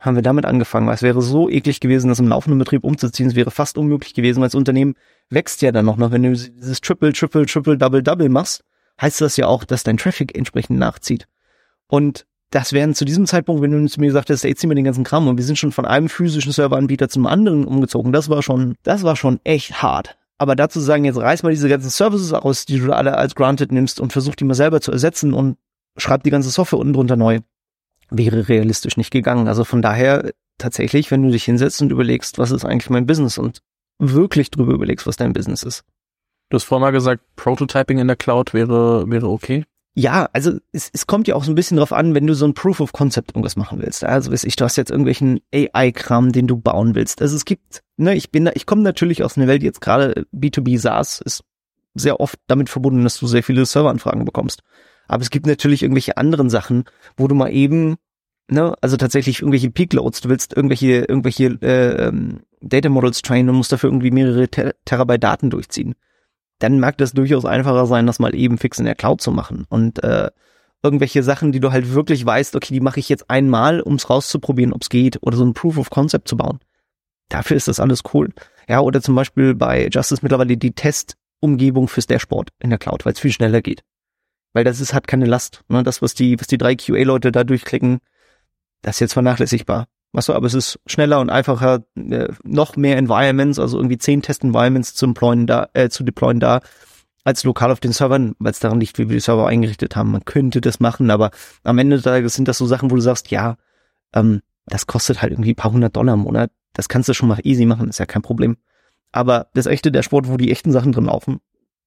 [0.00, 3.28] haben wir damit angefangen, weil es wäre so eklig gewesen, das im laufenden Betrieb umzuziehen.
[3.28, 4.94] Es wäre fast unmöglich gewesen, weil das Unternehmen
[5.28, 5.96] wächst ja dann noch.
[5.96, 6.12] noch.
[6.12, 8.62] Wenn du dieses Triple, Triple, Triple, Double, Double machst,
[9.00, 11.26] heißt das ja auch, dass dein Traffic entsprechend nachzieht.
[11.88, 14.84] Und das wären zu diesem Zeitpunkt, wenn du mir gesagt hättest, ey, zieh mir den
[14.84, 18.12] ganzen Kram und wir sind schon von einem physischen Serveranbieter zum anderen umgezogen.
[18.12, 20.16] Das war schon, das war schon echt hart.
[20.38, 23.72] Aber dazu sagen, jetzt reiß mal diese ganzen Services aus, die du alle als granted
[23.72, 25.58] nimmst und versuch die mal selber zu ersetzen und
[25.96, 27.40] schreib die ganze Software unten drunter neu
[28.10, 29.48] wäre realistisch nicht gegangen.
[29.48, 33.38] Also von daher tatsächlich, wenn du dich hinsetzt und überlegst, was ist eigentlich mein Business
[33.38, 33.62] und
[33.98, 35.84] wirklich drüber überlegst, was dein Business ist.
[36.50, 39.64] Du hast vorher mal gesagt, Prototyping in der Cloud wäre, wäre okay.
[39.94, 42.46] Ja, also es, es kommt ja auch so ein bisschen drauf an, wenn du so
[42.46, 44.04] ein Proof of Concept irgendwas machen willst.
[44.04, 47.20] Also weiß ich, du hast jetzt irgendwelchen AI-Kram, den du bauen willst.
[47.20, 50.24] Also es gibt, ne, ich bin da, ich komme natürlich aus einer Welt, jetzt gerade
[50.32, 51.42] B2B SaaS ist
[51.94, 54.62] sehr oft damit verbunden, dass du sehr viele Serveranfragen bekommst.
[55.08, 56.84] Aber es gibt natürlich irgendwelche anderen Sachen,
[57.16, 57.96] wo du mal eben,
[58.48, 63.48] ne, also tatsächlich irgendwelche Peak Loads, du willst irgendwelche, irgendwelche äh, ähm, Data Models trainen
[63.48, 65.94] und musst dafür irgendwie mehrere Ter Terabyte Daten durchziehen.
[66.60, 69.64] Dann mag das durchaus einfacher sein, das mal eben fix in der Cloud zu machen.
[69.68, 70.30] Und äh,
[70.82, 74.10] irgendwelche Sachen, die du halt wirklich weißt, okay, die mache ich jetzt einmal, um es
[74.10, 76.58] rauszuprobieren, ob es geht, oder so ein Proof of Concept zu bauen.
[77.28, 78.30] Dafür ist das alles cool.
[78.68, 83.12] Ja, oder zum Beispiel bei Justice mittlerweile die Testumgebung fürs Dashboard in der Cloud, weil
[83.12, 83.82] es viel schneller geht.
[84.52, 85.62] Weil das ist, hat keine Last.
[85.68, 85.82] Ne?
[85.82, 87.98] Das, was die, was die drei QA-Leute da durchklicken,
[88.82, 89.86] das ist jetzt vernachlässigbar.
[90.12, 94.22] Weißt du, aber es ist schneller und einfacher, äh, noch mehr Environments, also irgendwie zehn
[94.22, 96.60] Test-Environments zu deployen da, äh, zu deployen da,
[97.24, 100.10] als lokal auf den Servern, weil es daran liegt, wie wir die Server eingerichtet haben.
[100.10, 101.30] Man könnte das machen, aber
[101.62, 103.56] am Ende des Tages sind das so Sachen, wo du sagst, ja,
[104.14, 106.50] ähm, das kostet halt irgendwie ein paar hundert Dollar im Monat.
[106.72, 108.56] Das kannst du schon mal easy machen, ist ja kein Problem.
[109.12, 111.40] Aber das echte Dashboard, wo die echten Sachen drin laufen,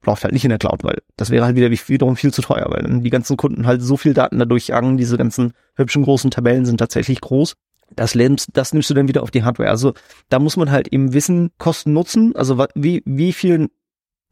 [0.06, 2.66] läuft halt nicht in der Cloud, weil das wäre halt wieder wiederum viel zu teuer,
[2.70, 6.32] weil dann die ganzen Kunden halt so viel Daten dadurch jagen, diese ganzen hübschen großen
[6.32, 7.56] Tabellen sind tatsächlich groß.
[7.96, 9.70] Das, nimmst, das nimmst du dann wieder auf die Hardware.
[9.70, 9.94] Also
[10.30, 13.70] da muss man halt eben wissen, Kosten nutzen, also wie, wie viel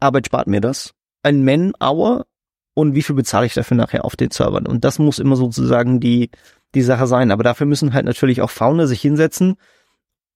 [0.00, 0.94] Arbeit spart mir das?
[1.22, 2.26] Ein Man-Hour
[2.74, 4.66] und wie viel bezahle ich dafür nachher auf den Servern?
[4.66, 6.30] Und das muss immer sozusagen die,
[6.74, 7.30] die Sache sein.
[7.30, 9.56] Aber dafür müssen halt natürlich auch Founder sich hinsetzen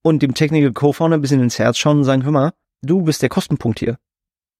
[0.03, 3.23] und dem Technical Co-Founder ein bisschen ins Herz schauen und sagen, hör mal, du bist
[3.23, 3.97] der Kostenpunkt hier.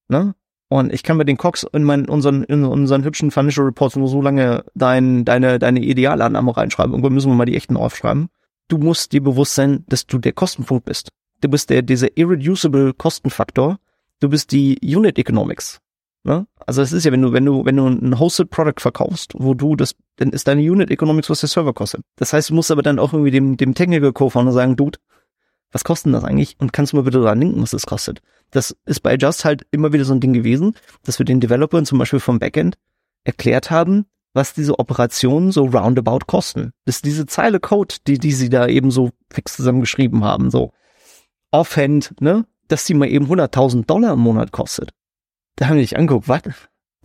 [0.08, 0.34] Ne?
[0.76, 4.10] Und ich kann mir den Cox in meinen, unseren, in unseren hübschen Financial Reports nur
[4.10, 6.92] so lange dein, deine, deine Idealannahme reinschreiben.
[6.92, 8.28] Irgendwo müssen wir mal die echten aufschreiben.
[8.68, 11.08] Du musst dir bewusst sein, dass du der Kostenpunkt bist.
[11.40, 13.80] Du bist der, dieser irreducible Kostenfaktor.
[14.20, 15.80] Du bist die Unit Economics.
[16.26, 16.46] Ne?
[16.68, 19.54] Also es ist ja, wenn du, wenn du, wenn du ein Hosted Product verkaufst, wo
[19.54, 22.02] du das, dann ist deine Unit Economics, was der Server kostet.
[22.18, 25.00] Das heißt, du musst aber dann auch irgendwie dem, dem Technical Co-Founder sagen, Dude,
[25.72, 26.56] was kostet das eigentlich?
[26.60, 28.22] Und kannst du mal bitte daran denken, was das kostet?
[28.52, 31.86] Das ist bei Just halt immer wieder so ein Ding gewesen, dass wir den Developern
[31.86, 32.78] zum Beispiel vom Backend
[33.24, 36.72] erklärt haben, was diese Operationen so roundabout kosten.
[36.86, 40.72] Ist diese Zeile Code, die, die sie da eben so fix zusammengeschrieben haben, so
[41.52, 44.92] offhand, ne, dass die mal eben 100.000 Dollar im Monat kostet.
[45.56, 46.42] Da haben die dich angeguckt, was?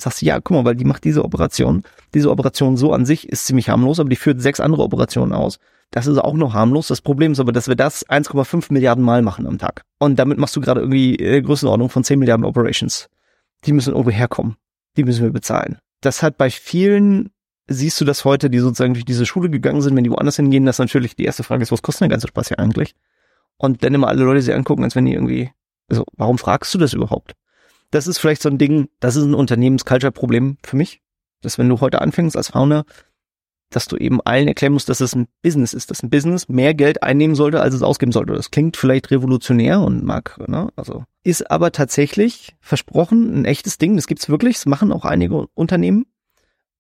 [0.01, 1.83] Sagst du, ja, guck mal, weil die macht diese Operation.
[2.15, 5.59] Diese Operation so an sich ist ziemlich harmlos, aber die führt sechs andere Operationen aus.
[5.91, 6.89] Das ist auch noch harmlos.
[6.89, 9.83] Das Problem ist aber, dass wir das 1,5 Milliarden Mal machen am Tag.
[9.99, 13.09] Und damit machst du gerade irgendwie äh, Größenordnung von 10 Milliarden Operations.
[13.65, 14.57] Die müssen irgendwo herkommen.
[14.97, 15.79] Die müssen wir bezahlen.
[16.01, 17.31] Das hat bei vielen,
[17.67, 20.65] siehst du das heute, die sozusagen durch diese Schule gegangen sind, wenn die woanders hingehen,
[20.65, 22.95] das natürlich die erste Frage ist, was kostet der ganze Spaß hier eigentlich?
[23.57, 25.51] Und dann immer alle Leute sie angucken, als wenn die irgendwie,
[25.89, 27.35] also, warum fragst du das überhaupt?
[27.91, 31.01] Das ist vielleicht so ein Ding, das ist ein Unternehmens-Culture-Problem für mich,
[31.43, 32.85] dass wenn du heute anfängst als Founder,
[33.71, 36.75] dass du eben allen erklären musst, dass es ein Business ist, dass ein Business mehr
[36.75, 38.33] Geld einnehmen sollte, als es ausgeben sollte.
[38.33, 43.95] Das klingt vielleicht revolutionär und mag, ne, also ist aber tatsächlich versprochen ein echtes Ding.
[43.95, 44.57] Das gibt's wirklich.
[44.57, 46.07] Das machen auch einige Unternehmen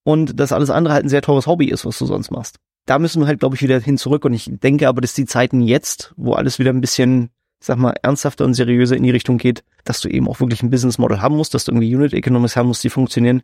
[0.02, 2.56] und dass alles andere halt ein sehr teures Hobby ist, was du sonst machst.
[2.86, 4.24] Da müssen wir halt, glaube ich, wieder hin zurück.
[4.24, 7.30] Und ich denke aber, dass die Zeiten jetzt, wo alles wieder ein bisschen
[7.60, 10.70] sag mal, ernsthafter und seriöser in die Richtung geht, dass du eben auch wirklich ein
[10.70, 13.42] Business Model haben musst, dass du irgendwie Unit Economics haben musst, die funktionieren,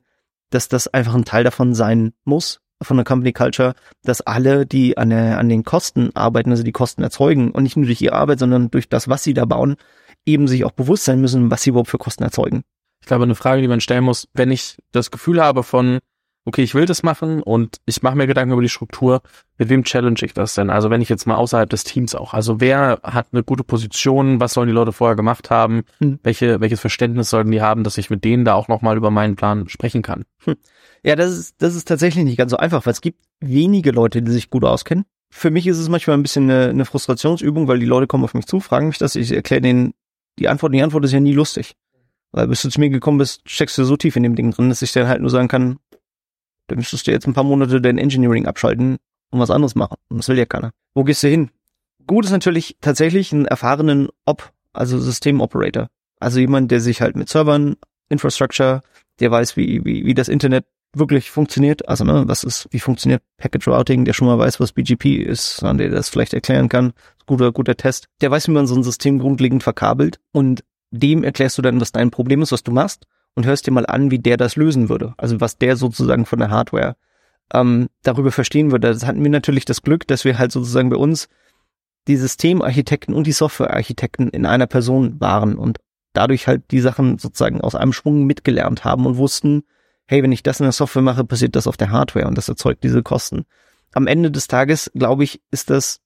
[0.51, 4.99] dass das einfach ein Teil davon sein muss, von der Company Culture, dass alle, die
[4.99, 8.15] an, der, an den Kosten arbeiten, also die Kosten erzeugen und nicht nur durch ihre
[8.15, 9.77] Arbeit, sondern durch das, was sie da bauen,
[10.25, 12.63] eben sich auch bewusst sein müssen, was sie überhaupt für Kosten erzeugen.
[13.01, 16.01] Ich glaube, eine Frage, die man stellen muss, wenn ich das Gefühl habe von,
[16.47, 19.21] okay, ich will das machen und ich mache mir Gedanken über die Struktur,
[19.59, 20.71] mit wem challenge ich das denn?
[20.71, 24.41] Also wenn ich jetzt mal außerhalb des Teams auch, also wer hat eine gute Position,
[24.41, 26.21] was sollen die Leute vorher gemacht haben, hm.
[26.23, 29.35] welche, welches Verständnis sollten die haben, dass ich mit denen da auch nochmal über meinen
[29.35, 30.25] Plan sprechen kann?
[30.45, 30.55] Hm.
[31.03, 34.23] Ja, das ist, das ist tatsächlich nicht ganz so einfach, weil es gibt wenige Leute,
[34.23, 35.05] die sich gut auskennen.
[35.31, 38.35] Für mich ist es manchmal ein bisschen eine, eine Frustrationsübung, weil die Leute kommen auf
[38.35, 39.95] mich zu, fragen mich das, ich erkläre denen
[40.39, 41.75] die Antwort, die Antwort ist ja nie lustig.
[42.33, 44.69] Weil bis du zu mir gekommen bist, steckst du so tief in dem Ding drin,
[44.69, 45.79] dass ich dann halt nur sagen kann,
[46.67, 48.97] dann müsstest du jetzt ein paar Monate dein Engineering abschalten
[49.31, 49.97] und was anderes machen.
[50.09, 50.73] Und das will ja keiner.
[50.95, 51.51] Wo gehst du hin?
[52.07, 55.89] Gut ist natürlich tatsächlich einen erfahrenen Op, also Systemoperator.
[56.21, 57.77] Also jemand, der sich halt mit Servern,
[58.09, 58.83] Infrastructure,
[59.21, 61.89] der weiß, wie, wie, wie das Internet wirklich funktioniert.
[61.89, 65.63] Also, ne, was ist, wie funktioniert Package Routing, der schon mal weiß, was BGP ist,
[65.63, 66.93] an der das vielleicht erklären kann.
[67.27, 68.07] Guter, guter Test.
[68.21, 71.93] Der weiß, wie man so ein System grundlegend verkabelt und dem erklärst du dann, was
[71.93, 73.07] dein Problem ist, was du machst
[73.37, 75.15] und hörst dir mal an, wie der das lösen würde.
[75.19, 76.97] Also was der sozusagen von der Hardware
[77.53, 78.89] ähm, darüber verstehen würde.
[78.89, 81.29] Das hatten wir natürlich das Glück, dass wir halt sozusagen bei uns
[82.09, 85.79] die Systemarchitekten und die Softwarearchitekten in einer Person waren und
[86.13, 89.65] dadurch halt die Sachen sozusagen aus einem Schwung mitgelernt haben und wussten,
[90.07, 92.49] hey, wenn ich das in der Software mache, passiert das auf der Hardware und das
[92.49, 93.45] erzeugt diese Kosten.
[93.93, 96.01] Am Ende des Tages, glaube ich, ist das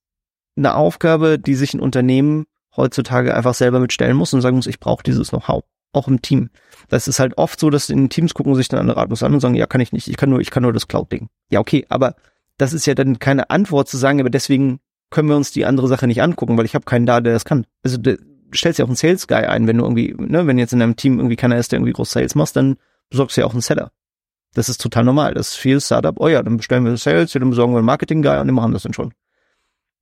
[0.56, 4.80] eine Aufgabe, die sich ein Unternehmen heutzutage einfach selber mitstellen muss und sagen muss, ich
[4.80, 6.50] brauche dieses Know-how auch im Team.
[6.88, 9.40] Das ist halt oft so, dass in Teams gucken sich dann andere Ratlos an und
[9.40, 11.28] sagen, ja, kann ich nicht, ich kann nur, ich kann nur das Cloud-Ding.
[11.50, 12.14] Ja, okay, aber
[12.58, 14.80] das ist ja dann keine Antwort zu sagen, aber deswegen
[15.10, 17.44] können wir uns die andere Sache nicht angucken, weil ich habe keinen da, der das
[17.44, 17.66] kann.
[17.82, 18.16] Also du
[18.54, 20.96] stellst ja auch einen Sales Guy ein, wenn du irgendwie, ne, wenn jetzt in deinem
[20.96, 22.76] Team irgendwie keiner ist, der irgendwie groß Sales macht, dann
[23.08, 23.90] besorgst du ja auch einen Seller.
[24.54, 25.34] Das ist total normal.
[25.34, 26.18] Das ist viel Startup.
[26.18, 28.72] Oh ja, dann bestellen wir Sales, dann besorgen wir einen Marketing Guy und die machen
[28.72, 29.12] das dann schon.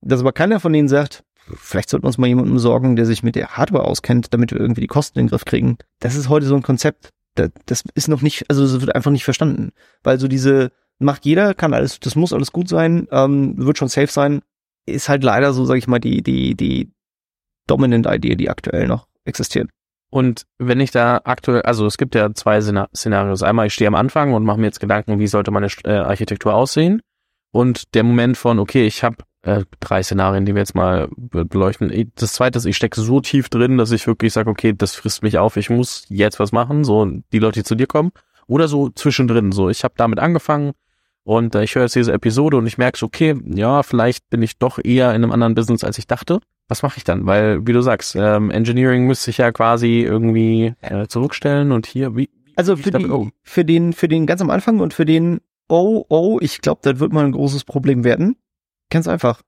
[0.01, 1.23] Dass aber keiner von denen sagt,
[1.55, 4.59] vielleicht sollten wir uns mal jemanden besorgen, der sich mit der Hardware auskennt, damit wir
[4.59, 5.77] irgendwie die Kosten in den Griff kriegen.
[5.99, 9.23] Das ist heute so ein Konzept, das ist noch nicht, also das wird einfach nicht
[9.23, 9.71] verstanden.
[10.03, 13.87] Weil so diese, macht jeder, kann alles, das muss alles gut sein, ähm, wird schon
[13.87, 14.41] safe sein,
[14.85, 16.91] ist halt leider so, sag ich mal, die, die, die
[17.67, 19.69] dominant Idee, die aktuell noch existiert.
[20.11, 23.43] Und wenn ich da aktuell, also es gibt ja zwei Szenarios.
[23.43, 26.55] Einmal, ich stehe am Anfang und mache mir jetzt Gedanken, wie sollte meine äh, Architektur
[26.55, 27.01] aussehen.
[27.51, 32.11] Und der Moment von, okay, ich habe äh, drei Szenarien, die wir jetzt mal beleuchten.
[32.15, 35.23] Das zweite ist, ich stecke so tief drin, dass ich wirklich sage, okay, das frisst
[35.23, 38.11] mich auf, ich muss jetzt was machen, so die Leute, die zu dir kommen.
[38.47, 40.73] Oder so zwischendrin, so ich habe damit angefangen
[41.23, 44.41] und äh, ich höre jetzt diese Episode und ich merke so, okay, ja, vielleicht bin
[44.41, 46.39] ich doch eher in einem anderen Business, als ich dachte.
[46.67, 47.27] Was mache ich dann?
[47.27, 52.15] Weil, wie du sagst, ähm, Engineering müsste ich ja quasi irgendwie äh, zurückstellen und hier,
[52.15, 53.29] wie, also für, die, oh.
[53.43, 56.99] für den, für den ganz am Anfang und für den, oh, oh, ich glaube, das
[56.99, 58.35] wird mal ein großes Problem werden.
[58.89, 59.41] Ganz einfach.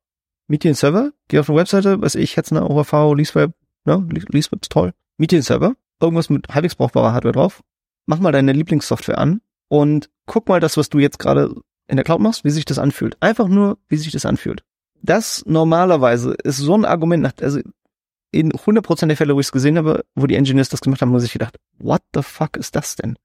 [0.48, 3.54] Miet dir einen Server, geh auf eine Webseite, was ich, jetzt eine OVV, Leaseweb,
[3.86, 4.94] ne, Leaseweb ist toll.
[5.18, 7.64] Miet dir einen Server, irgendwas mit halbwegs brauchbarer Hardware drauf,
[8.06, 11.56] mach mal deine Lieblingssoftware an und guck mal das, was du jetzt gerade
[11.88, 13.18] in der Cloud machst, wie sich das anfühlt.
[13.22, 14.64] Einfach nur, wie sich das anfühlt.
[15.02, 17.60] Das normalerweise ist so ein Argument, also
[18.32, 21.10] in 100% der Fälle, wo ich es gesehen habe, wo die Engineers das gemacht haben,
[21.10, 23.18] muss ich gedacht, what the fuck ist das denn?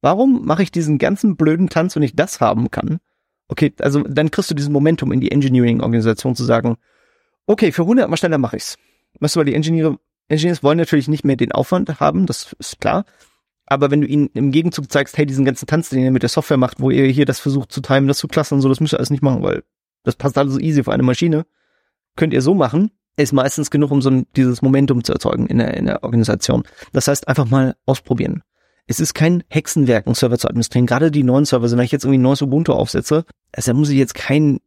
[0.00, 2.98] Warum mache ich diesen ganzen blöden Tanz, wenn ich das haben kann?
[3.48, 6.76] Okay, also dann kriegst du diesen Momentum in die Engineering-Organisation zu sagen,
[7.46, 8.76] okay, für 100 mal schneller mache ich's.
[9.20, 12.80] Weißt du, weil die Ingenieure, Engineers wollen natürlich nicht mehr den Aufwand haben, das ist
[12.80, 13.06] klar.
[13.66, 16.30] Aber wenn du ihnen im Gegenzug zeigst, hey, diesen ganzen Tanz, den ihr mit der
[16.30, 18.80] Software macht, wo ihr hier das versucht zu timen, das zu klassen und so, das
[18.80, 19.62] müsst ihr alles nicht machen, weil
[20.04, 21.44] das passt alles so easy auf eine Maschine.
[22.16, 25.58] Könnt ihr so machen, ist meistens genug, um so ein, dieses Momentum zu erzeugen in
[25.58, 26.64] der, in der Organisation.
[26.92, 28.42] Das heißt, einfach mal ausprobieren.
[28.88, 30.86] Es ist kein Hexenwerk, einen Server zu administrieren.
[30.86, 33.90] Gerade die neuen Server, wenn ich jetzt irgendwie ein neues Ubuntu aufsetze, also da muss
[33.90, 34.60] ich jetzt kein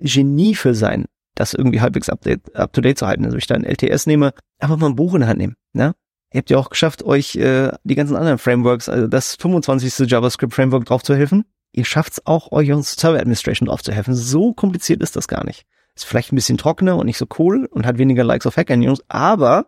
[0.00, 1.06] Genie für sein,
[1.36, 3.24] das irgendwie halbwegs up, up to date zu halten.
[3.24, 5.54] Also ich da ein LTS nehme, einfach mal ein Buch in der Hand nehmen.
[5.72, 5.94] Ne?
[6.32, 10.10] Ihr habt ja auch geschafft, euch äh, die ganzen anderen Frameworks, also das 25.
[10.10, 11.44] JavaScript-Framework drauf zu helfen.
[11.72, 14.14] Ihr schafft es auch, euch uns Server Administration drauf zu helfen.
[14.16, 15.64] So kompliziert ist das gar nicht.
[15.94, 18.76] Ist vielleicht ein bisschen trockener und nicht so cool und hat weniger Likes auf Hacker
[18.76, 19.66] News, aber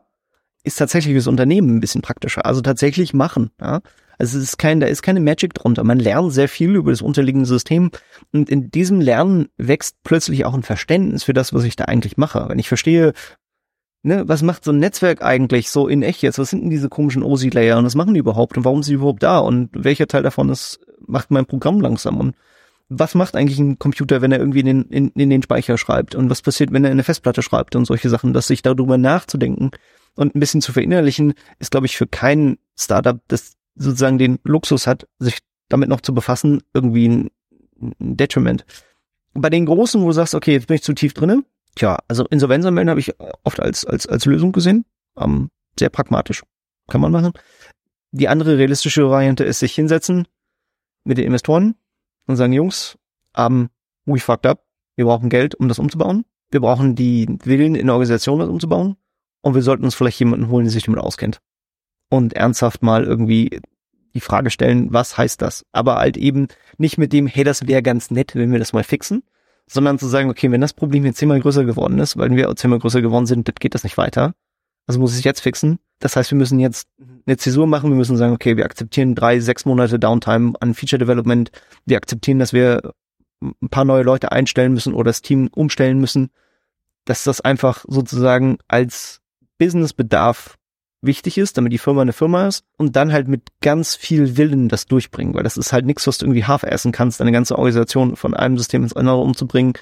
[0.65, 2.47] ist tatsächlich fürs Unternehmen ein bisschen praktischer.
[2.47, 3.51] Also tatsächlich machen.
[3.61, 3.81] Ja?
[4.19, 5.85] Also es ist kein, da ist keine Magic drunter.
[5.85, 7.91] Man lernt sehr viel über das unterliegende System
[8.33, 12.17] und in diesem Lernen wächst plötzlich auch ein Verständnis für das, was ich da eigentlich
[12.17, 12.47] mache.
[12.49, 13.13] Wenn ich verstehe,
[14.03, 16.39] ne, was macht so ein Netzwerk eigentlich so in echt jetzt?
[16.39, 18.97] Was sind denn diese komischen OSI-Layer und was machen die überhaupt und warum sind die
[18.97, 22.37] überhaupt da und welcher Teil davon ist, macht mein Programm langsam und
[22.89, 26.15] was macht eigentlich ein Computer, wenn er irgendwie in den, in, in den Speicher schreibt
[26.15, 28.99] und was passiert, wenn er in eine Festplatte schreibt und solche Sachen, dass sich darüber
[28.99, 29.71] nachzudenken
[30.17, 34.87] und ein bisschen zu verinnerlichen, ist, glaube ich, für kein Startup, das sozusagen den Luxus
[34.87, 35.39] hat, sich
[35.69, 37.31] damit noch zu befassen, irgendwie ein,
[37.99, 38.65] Detriment.
[39.35, 41.43] Bei den Großen, wo du sagst, okay, jetzt bin ich zu tief drinne,
[41.75, 44.85] Tja, also Insolvenz anmelden habe ich oft als, als, als Lösung gesehen.
[45.17, 46.43] Ähm, sehr pragmatisch.
[46.89, 47.33] Kann man machen.
[48.11, 50.29] Die andere realistische Variante ist, sich hinsetzen
[51.05, 51.77] mit den Investoren
[52.27, 52.99] und sagen, Jungs,
[53.37, 53.71] ähm,
[54.05, 54.67] we fucked up.
[54.97, 56.27] Wir brauchen Geld, um das umzubauen.
[56.51, 58.97] Wir brauchen die Willen in der Organisation, das umzubauen.
[59.43, 61.41] Und wir sollten uns vielleicht jemanden holen, der sich damit auskennt.
[62.09, 63.61] Und ernsthaft mal irgendwie
[64.15, 65.65] die Frage stellen, was heißt das?
[65.73, 68.85] Aber halt eben nicht mit dem, hey, das wäre ganz nett, wenn wir das mal
[68.85, 69.23] fixen,
[69.67, 72.79] sondern zu sagen, okay, wenn das Problem jetzt zehnmal größer geworden ist, weil wir zehnmal
[72.79, 74.35] größer geworden sind, das geht das nicht weiter.
[74.87, 75.79] Also muss ich jetzt fixen.
[76.01, 76.89] Das heißt, wir müssen jetzt
[77.27, 77.91] eine Zäsur machen.
[77.91, 81.51] Wir müssen sagen, okay, wir akzeptieren drei, sechs Monate Downtime an Feature Development.
[81.87, 82.93] Wir akzeptieren, dass wir
[83.41, 86.31] ein paar neue Leute einstellen müssen oder das Team umstellen müssen.
[87.05, 89.22] Dass das einfach sozusagen als
[89.63, 90.59] Businessbedarf
[91.03, 94.69] wichtig ist, damit die Firma eine Firma ist und dann halt mit ganz viel Willen
[94.69, 97.57] das durchbringen, weil das ist halt nichts, was du irgendwie half essen kannst, deine ganze
[97.57, 99.75] Organisation von einem System ins andere umzubringen,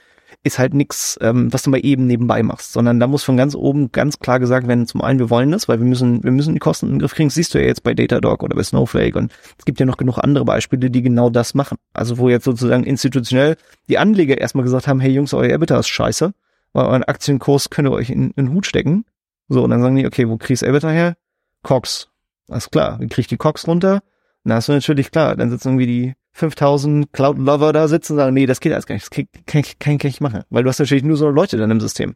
[0.42, 3.54] ist halt nichts, ähm, was du mal eben nebenbei machst, sondern da muss von ganz
[3.54, 6.54] oben ganz klar gesagt werden, zum einen, wir wollen das, weil wir müssen, wir müssen
[6.54, 9.18] die Kosten in Griff kriegen, das siehst du ja jetzt bei Datadog oder bei Snowflake
[9.18, 11.78] und es gibt ja noch genug andere Beispiele, die genau das machen.
[11.94, 13.56] Also wo jetzt sozusagen institutionell
[13.88, 16.32] die Anleger erstmal gesagt haben, hey Jungs, euer EBITDA ist scheiße,
[16.74, 19.04] euren Aktienkurs könnt ihr euch in, in den Hut stecken
[19.50, 21.16] so, und dann sagen die, okay, wo kriegst Avatar her?
[21.64, 22.08] Cox.
[22.48, 23.00] Alles klar.
[23.00, 24.00] Wie krieg ich die Cox runter?
[24.44, 25.34] Na, ist natürlich klar.
[25.34, 28.94] Dann sitzen irgendwie die 5000 Cloud-Lover da sitzen und sagen, nee, das geht alles gar
[28.94, 29.06] nicht.
[29.06, 30.44] Das kann, kann, kann, kann ich machen.
[30.50, 32.14] Weil du hast natürlich nur so Leute dann im System.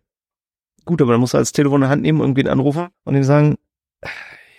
[0.85, 3.25] Gut, aber dann musst du als Telefon in der Hand nehmen, irgendwie anrufen und denen
[3.25, 3.57] sagen,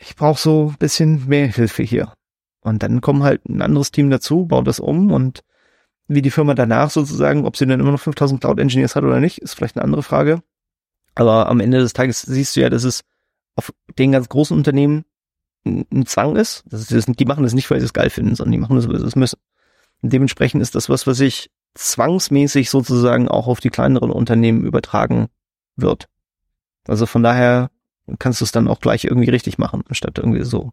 [0.02, 2.12] ich brauche so ein bisschen mehr Hilfe hier.
[2.60, 5.44] Und dann kommen halt ein anderes Team dazu, baut das um und
[6.08, 9.22] wie die Firma danach sozusagen, ob sie dann immer noch 5000 Cloud Engineers hat oder
[9.22, 10.42] nicht, ist vielleicht eine andere Frage.
[11.16, 13.02] Aber am Ende des Tages siehst du ja, dass es
[13.56, 15.06] auf den ganz großen Unternehmen
[15.66, 16.64] ein Zwang ist.
[16.68, 18.88] Das ist die machen das nicht, weil sie es geil finden, sondern die machen das,
[18.88, 19.40] weil sie es müssen.
[20.02, 25.28] Und dementsprechend ist das was, was sich zwangsmäßig sozusagen auch auf die kleineren Unternehmen übertragen
[25.76, 26.08] wird.
[26.88, 27.72] Also von daher
[28.20, 30.72] kannst du es dann auch gleich irgendwie richtig machen, anstatt irgendwie so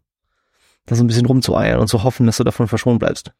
[0.86, 3.32] da so ein bisschen rumzueiern und zu hoffen, dass du davon verschont bleibst.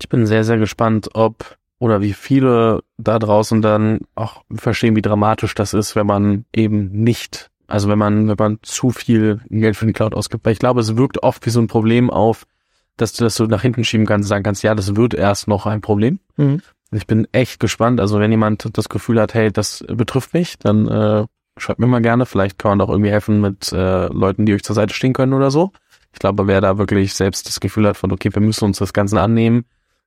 [0.00, 5.02] Ich bin sehr, sehr gespannt, ob oder wie viele da draußen dann auch verstehen, wie
[5.02, 9.76] dramatisch das ist, wenn man eben nicht, also wenn man, wenn man zu viel Geld
[9.76, 10.44] für die Cloud ausgibt.
[10.44, 12.44] Weil ich glaube, es wirkt oft wie so ein Problem auf,
[12.96, 15.66] dass du das so nach hinten schieben kannst, sagen kannst, ja, das wird erst noch
[15.66, 16.20] ein Problem.
[16.36, 16.62] Mhm.
[16.92, 17.98] Ich bin echt gespannt.
[17.98, 21.26] Also wenn jemand das Gefühl hat, hey, das betrifft mich, dann äh,
[21.56, 22.26] schreibt mir mal gerne.
[22.26, 25.32] Vielleicht kann man auch irgendwie helfen mit äh, Leuten, die euch zur Seite stehen können
[25.32, 25.72] oder so.
[26.12, 28.92] Ich glaube, wer da wirklich selbst das Gefühl hat von, okay, wir müssen uns das
[28.92, 29.64] Ganze annehmen,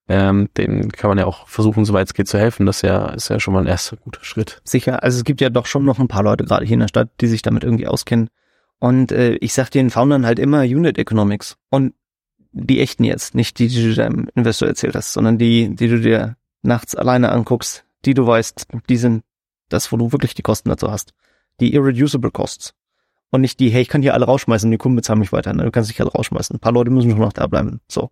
[0.08, 2.66] ähm, den kann man ja auch versuchen, soweit es geht, zu helfen.
[2.66, 4.62] Das ist ja, ist ja schon mal ein erster guter Schritt.
[4.64, 6.88] Sicher, also es gibt ja doch schon noch ein paar Leute gerade hier in der
[6.88, 8.30] Stadt, die sich damit irgendwie auskennen.
[8.80, 11.58] Und äh, ich sag den Foundern halt immer Unit Economics.
[11.70, 11.94] Und
[12.52, 16.00] die echten jetzt, nicht die, die du deinem Investor erzählt hast, sondern die, die du
[16.00, 19.24] dir nachts alleine anguckst, die du weißt, die sind
[19.70, 21.14] das, wo du wirklich die Kosten dazu hast.
[21.60, 22.74] Die irreducible Costs.
[23.32, 25.54] Und nicht die, hey, ich kann hier alle rausschmeißen, die Kunden bezahlen mich weiter.
[25.54, 25.64] Ne?
[25.64, 26.56] Du kannst dich alle rausschmeißen.
[26.56, 27.82] Ein paar Leute müssen schon noch da bleiben.
[27.88, 28.12] So.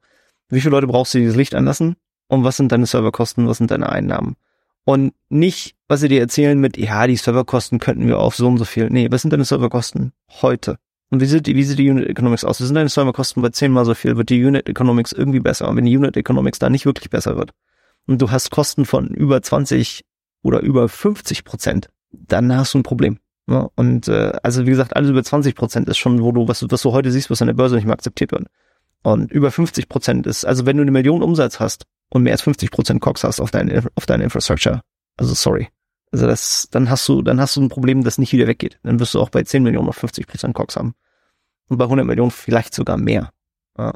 [0.53, 1.95] Wie viele Leute brauchst du, die das Licht anlassen?
[2.27, 3.47] Und was sind deine Serverkosten?
[3.47, 4.35] Was sind deine Einnahmen?
[4.85, 8.57] Und nicht, was sie dir erzählen mit, ja, die Serverkosten könnten wir auf so und
[8.57, 8.89] so viel.
[8.89, 10.77] Nee, was sind deine Serverkosten heute?
[11.09, 12.59] Und wie sieht, die, wie sieht die Unit Economics aus?
[12.59, 15.69] Wir sind deine Serverkosten bei zehnmal so viel, wird die Unit Economics irgendwie besser.
[15.69, 17.51] Und wenn die Unit Economics da nicht wirklich besser wird
[18.07, 20.03] und du hast Kosten von über 20
[20.43, 23.19] oder über 50 Prozent, dann hast du ein Problem.
[23.47, 26.63] Ja, und äh, also wie gesagt, alles über 20 Prozent ist schon, wo du, was,
[26.69, 28.47] was du heute siehst, was an der Börse nicht mehr akzeptiert wird.
[29.03, 32.41] Und über 50 Prozent ist, also wenn du eine Million Umsatz hast und mehr als
[32.41, 34.81] 50 Prozent Cox hast auf deine, auf deine Infrastructure,
[35.17, 35.67] also sorry.
[36.11, 38.79] Also das, dann hast du, dann hast du ein Problem, das nicht wieder weggeht.
[38.83, 40.93] Dann wirst du auch bei 10 Millionen noch 50 Prozent Cox haben.
[41.69, 43.31] Und bei 100 Millionen vielleicht sogar mehr.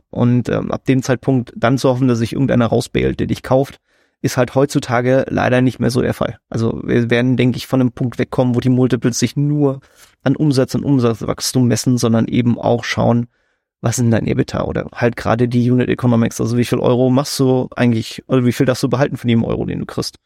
[0.10, 3.80] Und ähm, ab dem Zeitpunkt dann zu hoffen, dass sich irgendeiner rausbailt, der dich kauft,
[4.22, 6.40] ist halt heutzutage leider nicht mehr so der Fall.
[6.50, 9.82] Also wir werden, denke ich, von einem Punkt wegkommen, wo die Multiples sich nur
[10.24, 13.28] an Umsatz und Umsatzwachstum messen, sondern eben auch schauen,
[13.82, 17.40] was sind dein EBITDA oder halt gerade die Unit Economics, also wie viel Euro machst
[17.40, 20.18] du eigentlich, oder wie viel darfst du behalten von jedem Euro, den du kriegst.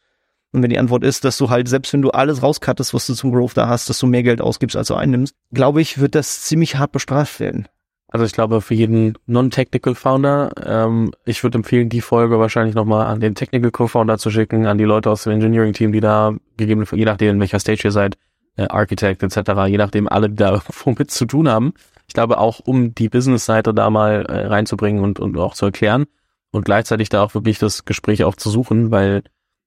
[0.52, 3.14] Und wenn die Antwort ist, dass du halt, selbst wenn du alles rauskattest, was du
[3.14, 6.14] zum Growth da hast, dass du mehr Geld ausgibst, als du einnimmst, glaube ich, wird
[6.14, 7.68] das ziemlich hart bestraft werden.
[8.08, 13.06] Also ich glaube, für jeden Non-Technical Founder, ähm, ich würde empfehlen, die Folge wahrscheinlich nochmal
[13.06, 16.84] an den Technical Co-Founder zu schicken, an die Leute aus dem Engineering-Team, die da gegeben,
[16.92, 18.18] je nachdem, in welcher Stage ihr seid,
[18.56, 21.72] äh, Architect etc., je nachdem alle, die da womit zu tun haben.
[22.06, 26.06] Ich glaube auch, um die Business-Seite da mal äh, reinzubringen und, und auch zu erklären
[26.50, 29.22] und gleichzeitig da auch wirklich das Gespräch auch zu suchen, weil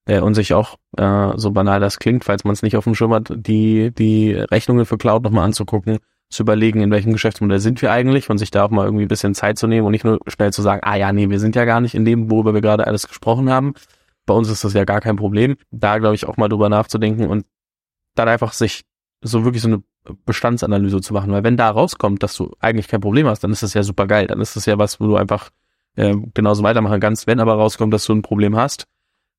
[0.06, 2.96] äh, und sich auch, äh, so banal das klingt, falls man es nicht auf dem
[2.96, 7.82] Schirm hat, die, die Rechnungen für Cloud nochmal anzugucken, zu überlegen, in welchem Geschäftsmodell sind
[7.82, 10.06] wir eigentlich und sich da auch mal irgendwie ein bisschen Zeit zu nehmen und nicht
[10.06, 12.54] nur schnell zu sagen, ah ja, nee, wir sind ja gar nicht in dem, worüber
[12.54, 13.74] wir gerade alles gesprochen haben.
[14.26, 15.56] Bei uns ist das ja gar kein Problem.
[15.72, 17.46] Da glaube ich auch mal drüber nachzudenken und
[18.16, 18.84] dann einfach sich
[19.22, 19.84] so wirklich so eine
[20.26, 21.32] Bestandsanalyse zu machen.
[21.32, 24.08] Weil wenn da rauskommt, dass du eigentlich kein Problem hast, dann ist das ja super
[24.08, 24.28] geil.
[24.28, 25.50] Dann ist das ja was, wo du einfach
[25.96, 27.28] äh, genauso weitermachen kannst.
[27.28, 28.86] Wenn aber rauskommt, dass du ein Problem hast,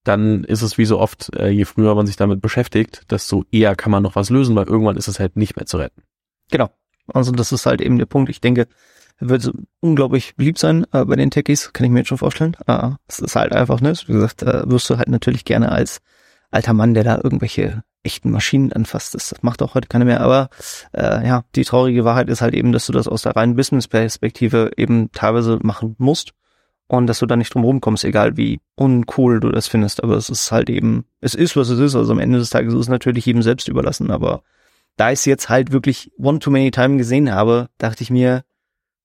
[0.04, 3.74] dann ist es wie so oft, äh, je früher man sich damit beschäftigt, desto eher
[3.74, 6.02] kann man noch was lösen, weil irgendwann ist es halt nicht mehr zu retten.
[6.50, 6.70] Genau.
[7.12, 8.30] Also das ist halt eben der Punkt.
[8.30, 8.68] Ich denke,
[9.18, 9.50] wird
[9.80, 12.56] unglaublich beliebt sein äh, bei den Techies, kann ich mir jetzt schon vorstellen.
[12.66, 13.94] Äh, es ist halt einfach, ne?
[14.06, 16.00] Wie gesagt, da wirst du halt natürlich gerne als
[16.57, 19.14] alter Mann, der da irgendwelche echten Maschinen anfasst.
[19.14, 20.20] Das macht auch heute keiner mehr.
[20.20, 20.48] Aber
[20.92, 24.70] äh, ja, die traurige Wahrheit ist halt eben, dass du das aus der reinen Business-Perspektive
[24.76, 26.32] eben teilweise machen musst
[26.88, 30.02] und dass du da nicht drum rumkommst, egal wie uncool du das findest.
[30.02, 31.94] Aber es ist halt eben, es ist, was es ist.
[31.94, 34.42] Also am Ende des Tages ist es natürlich jedem selbst überlassen, aber
[34.96, 38.44] da ich es jetzt halt wirklich one too many time gesehen habe, dachte ich mir,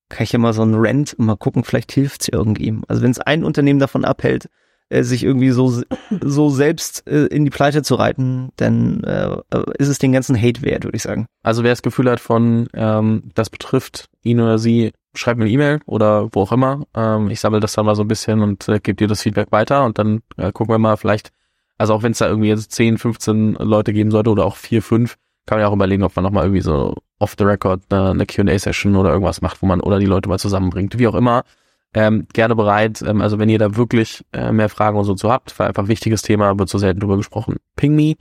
[0.07, 2.85] kann ich ja mal so einen Rent und mal gucken, vielleicht hilft's irgendjemandem.
[2.87, 4.49] Also wenn es ein Unternehmen davon abhält,
[4.91, 5.81] äh, sich irgendwie so
[6.21, 9.37] so selbst äh, in die Pleite zu reiten, dann äh,
[9.77, 11.25] ist es den ganzen Hate wert, würde ich sagen.
[11.43, 15.53] Also wer das Gefühl hat von, ähm, das betrifft ihn oder sie, schreibt mir eine
[15.53, 16.85] E-Mail oder wo auch immer.
[16.95, 19.51] Ähm, ich sammle das dann mal so ein bisschen und äh, gebe dir das Feedback
[19.51, 21.31] weiter und dann äh, gucken wir mal vielleicht,
[21.77, 24.81] also auch wenn es da irgendwie jetzt 10, 15 Leute geben sollte oder auch 4,
[24.81, 28.11] 5, kann man ja auch überlegen, ob man nochmal irgendwie so off the record eine,
[28.11, 30.99] eine Q&A-Session oder irgendwas macht, wo man oder die Leute mal zusammenbringt.
[30.99, 31.43] Wie auch immer,
[31.93, 33.01] ähm, gerne bereit.
[33.01, 35.87] Ähm, also wenn ihr da wirklich äh, mehr Fragen und so zu habt, war einfach
[35.87, 37.57] wichtiges Thema, wird so selten drüber gesprochen.
[37.75, 38.15] Ping me.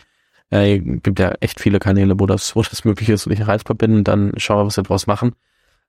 [0.50, 3.76] Äh, gibt ja echt viele Kanäle, wo das, wo das möglich ist und ich erreichbar
[3.76, 4.04] bin.
[4.04, 5.32] Dann schauen wir, was wir draus machen.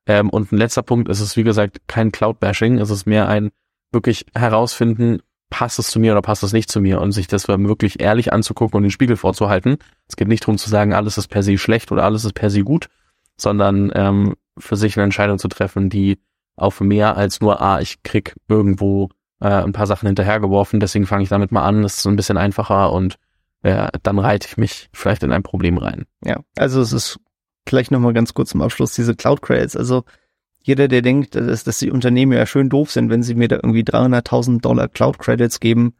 [0.06, 3.50] Ähm, und ein letzter Punkt, es ist wie gesagt kein Cloud-Bashing, es ist mehr ein
[3.92, 5.20] wirklich herausfinden,
[5.50, 8.32] passt es zu mir oder passt es nicht zu mir und sich das wirklich ehrlich
[8.32, 9.76] anzugucken und den Spiegel vorzuhalten.
[10.08, 12.50] Es geht nicht darum zu sagen, alles ist per se schlecht oder alles ist per
[12.50, 12.88] se gut,
[13.36, 16.18] sondern ähm, für sich eine Entscheidung zu treffen, die
[16.56, 19.08] auf mehr als nur, ah, ich krieg irgendwo
[19.40, 22.16] äh, ein paar Sachen hinterhergeworfen, deswegen fange ich damit mal an, das ist so ein
[22.16, 23.16] bisschen einfacher und
[23.62, 26.04] äh, dann reite ich mich vielleicht in ein Problem rein.
[26.24, 27.18] Ja, also es ist
[27.66, 30.04] vielleicht nochmal ganz kurz zum Abschluss, diese Cloud Credits, also
[30.64, 33.56] jeder, der denkt, dass, dass die Unternehmen ja schön doof sind, wenn sie mir da
[33.56, 35.94] irgendwie 300.000 Dollar Cloud Credits geben.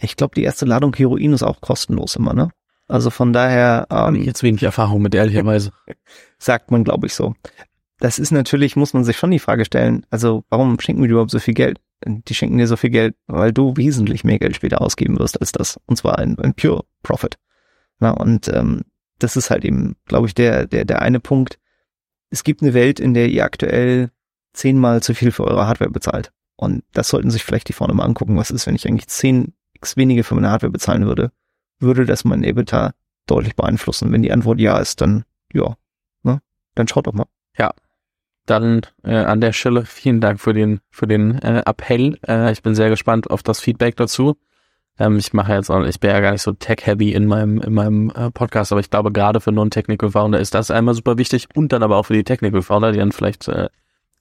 [0.00, 2.50] Ich glaube, die erste Ladung Heroin ist auch kostenlos immer, ne?
[2.88, 3.86] Also von daher.
[3.90, 5.72] Ähm, Habe ich jetzt wenig Erfahrung mit, ehrlicherweise.
[6.38, 7.34] sagt man, glaube ich, so.
[8.00, 11.12] Das ist natürlich, muss man sich schon die Frage stellen, also warum schenken wir dir
[11.12, 11.78] überhaupt so viel Geld?
[12.04, 15.52] Die schenken dir so viel Geld, weil du wesentlich mehr Geld später ausgeben wirst als
[15.52, 15.78] das.
[15.84, 17.36] Und zwar ein, ein Pure Profit.
[17.98, 18.82] Na, und ähm,
[19.18, 21.58] das ist halt eben, glaube ich, der, der, der eine Punkt,
[22.30, 24.10] es gibt eine Welt, in der ihr aktuell
[24.54, 26.32] zehnmal zu viel für eure Hardware bezahlt.
[26.56, 28.36] Und das sollten sich vielleicht die vorne mal angucken.
[28.36, 31.32] Was ist, wenn ich eigentlich zehn x weniger für meine Hardware bezahlen würde?
[31.78, 32.94] Würde das mein EBITDA
[33.26, 34.10] deutlich beeinflussen?
[34.12, 35.76] Wenn die Antwort ja ist, dann ja,
[36.22, 36.40] ne?
[36.74, 37.26] Dann schaut doch mal.
[37.58, 37.72] Ja.
[38.46, 42.18] Dann äh, an der Stelle vielen Dank für den für den äh, Appell.
[42.26, 44.36] Äh, ich bin sehr gespannt auf das Feedback dazu.
[44.98, 47.72] Ähm, ich mache jetzt auch, ich bin ja gar nicht so tech-heavy in meinem, in
[47.72, 51.48] meinem äh, Podcast, aber ich glaube, gerade für Non-Technical Founder ist das einmal super wichtig
[51.54, 53.68] und dann aber auch für die Technical Founder, die dann vielleicht äh,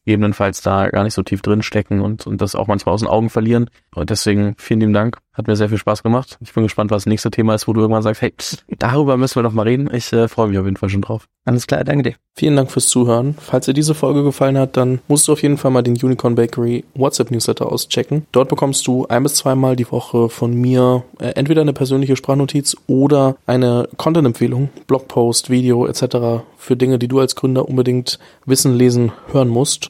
[0.05, 3.09] gegebenenfalls da gar nicht so tief drin stecken und, und das auch manchmal aus den
[3.09, 3.69] Augen verlieren.
[3.93, 5.17] Und deswegen vielen lieben Dank.
[5.39, 6.37] Hat mir sehr viel Spaß gemacht.
[6.41, 8.33] Ich bin gespannt, was das nächste Thema ist, wo du irgendwann sagst, hey,
[8.77, 9.89] darüber müssen wir noch mal reden.
[9.93, 11.29] Ich äh, freue mich auf jeden Fall schon drauf.
[11.45, 12.15] Alles klar, danke dir.
[12.35, 13.35] Vielen Dank fürs Zuhören.
[13.39, 16.35] Falls dir diese Folge gefallen hat, dann musst du auf jeden Fall mal den Unicorn
[16.35, 18.25] Bakery WhatsApp Newsletter auschecken.
[18.33, 22.75] Dort bekommst du ein bis zweimal die Woche von mir äh, entweder eine persönliche Sprachnotiz
[22.87, 26.43] oder eine Content-Empfehlung, Blogpost, Video etc.
[26.57, 29.89] für Dinge, die du als Gründer unbedingt wissen, lesen, hören musst.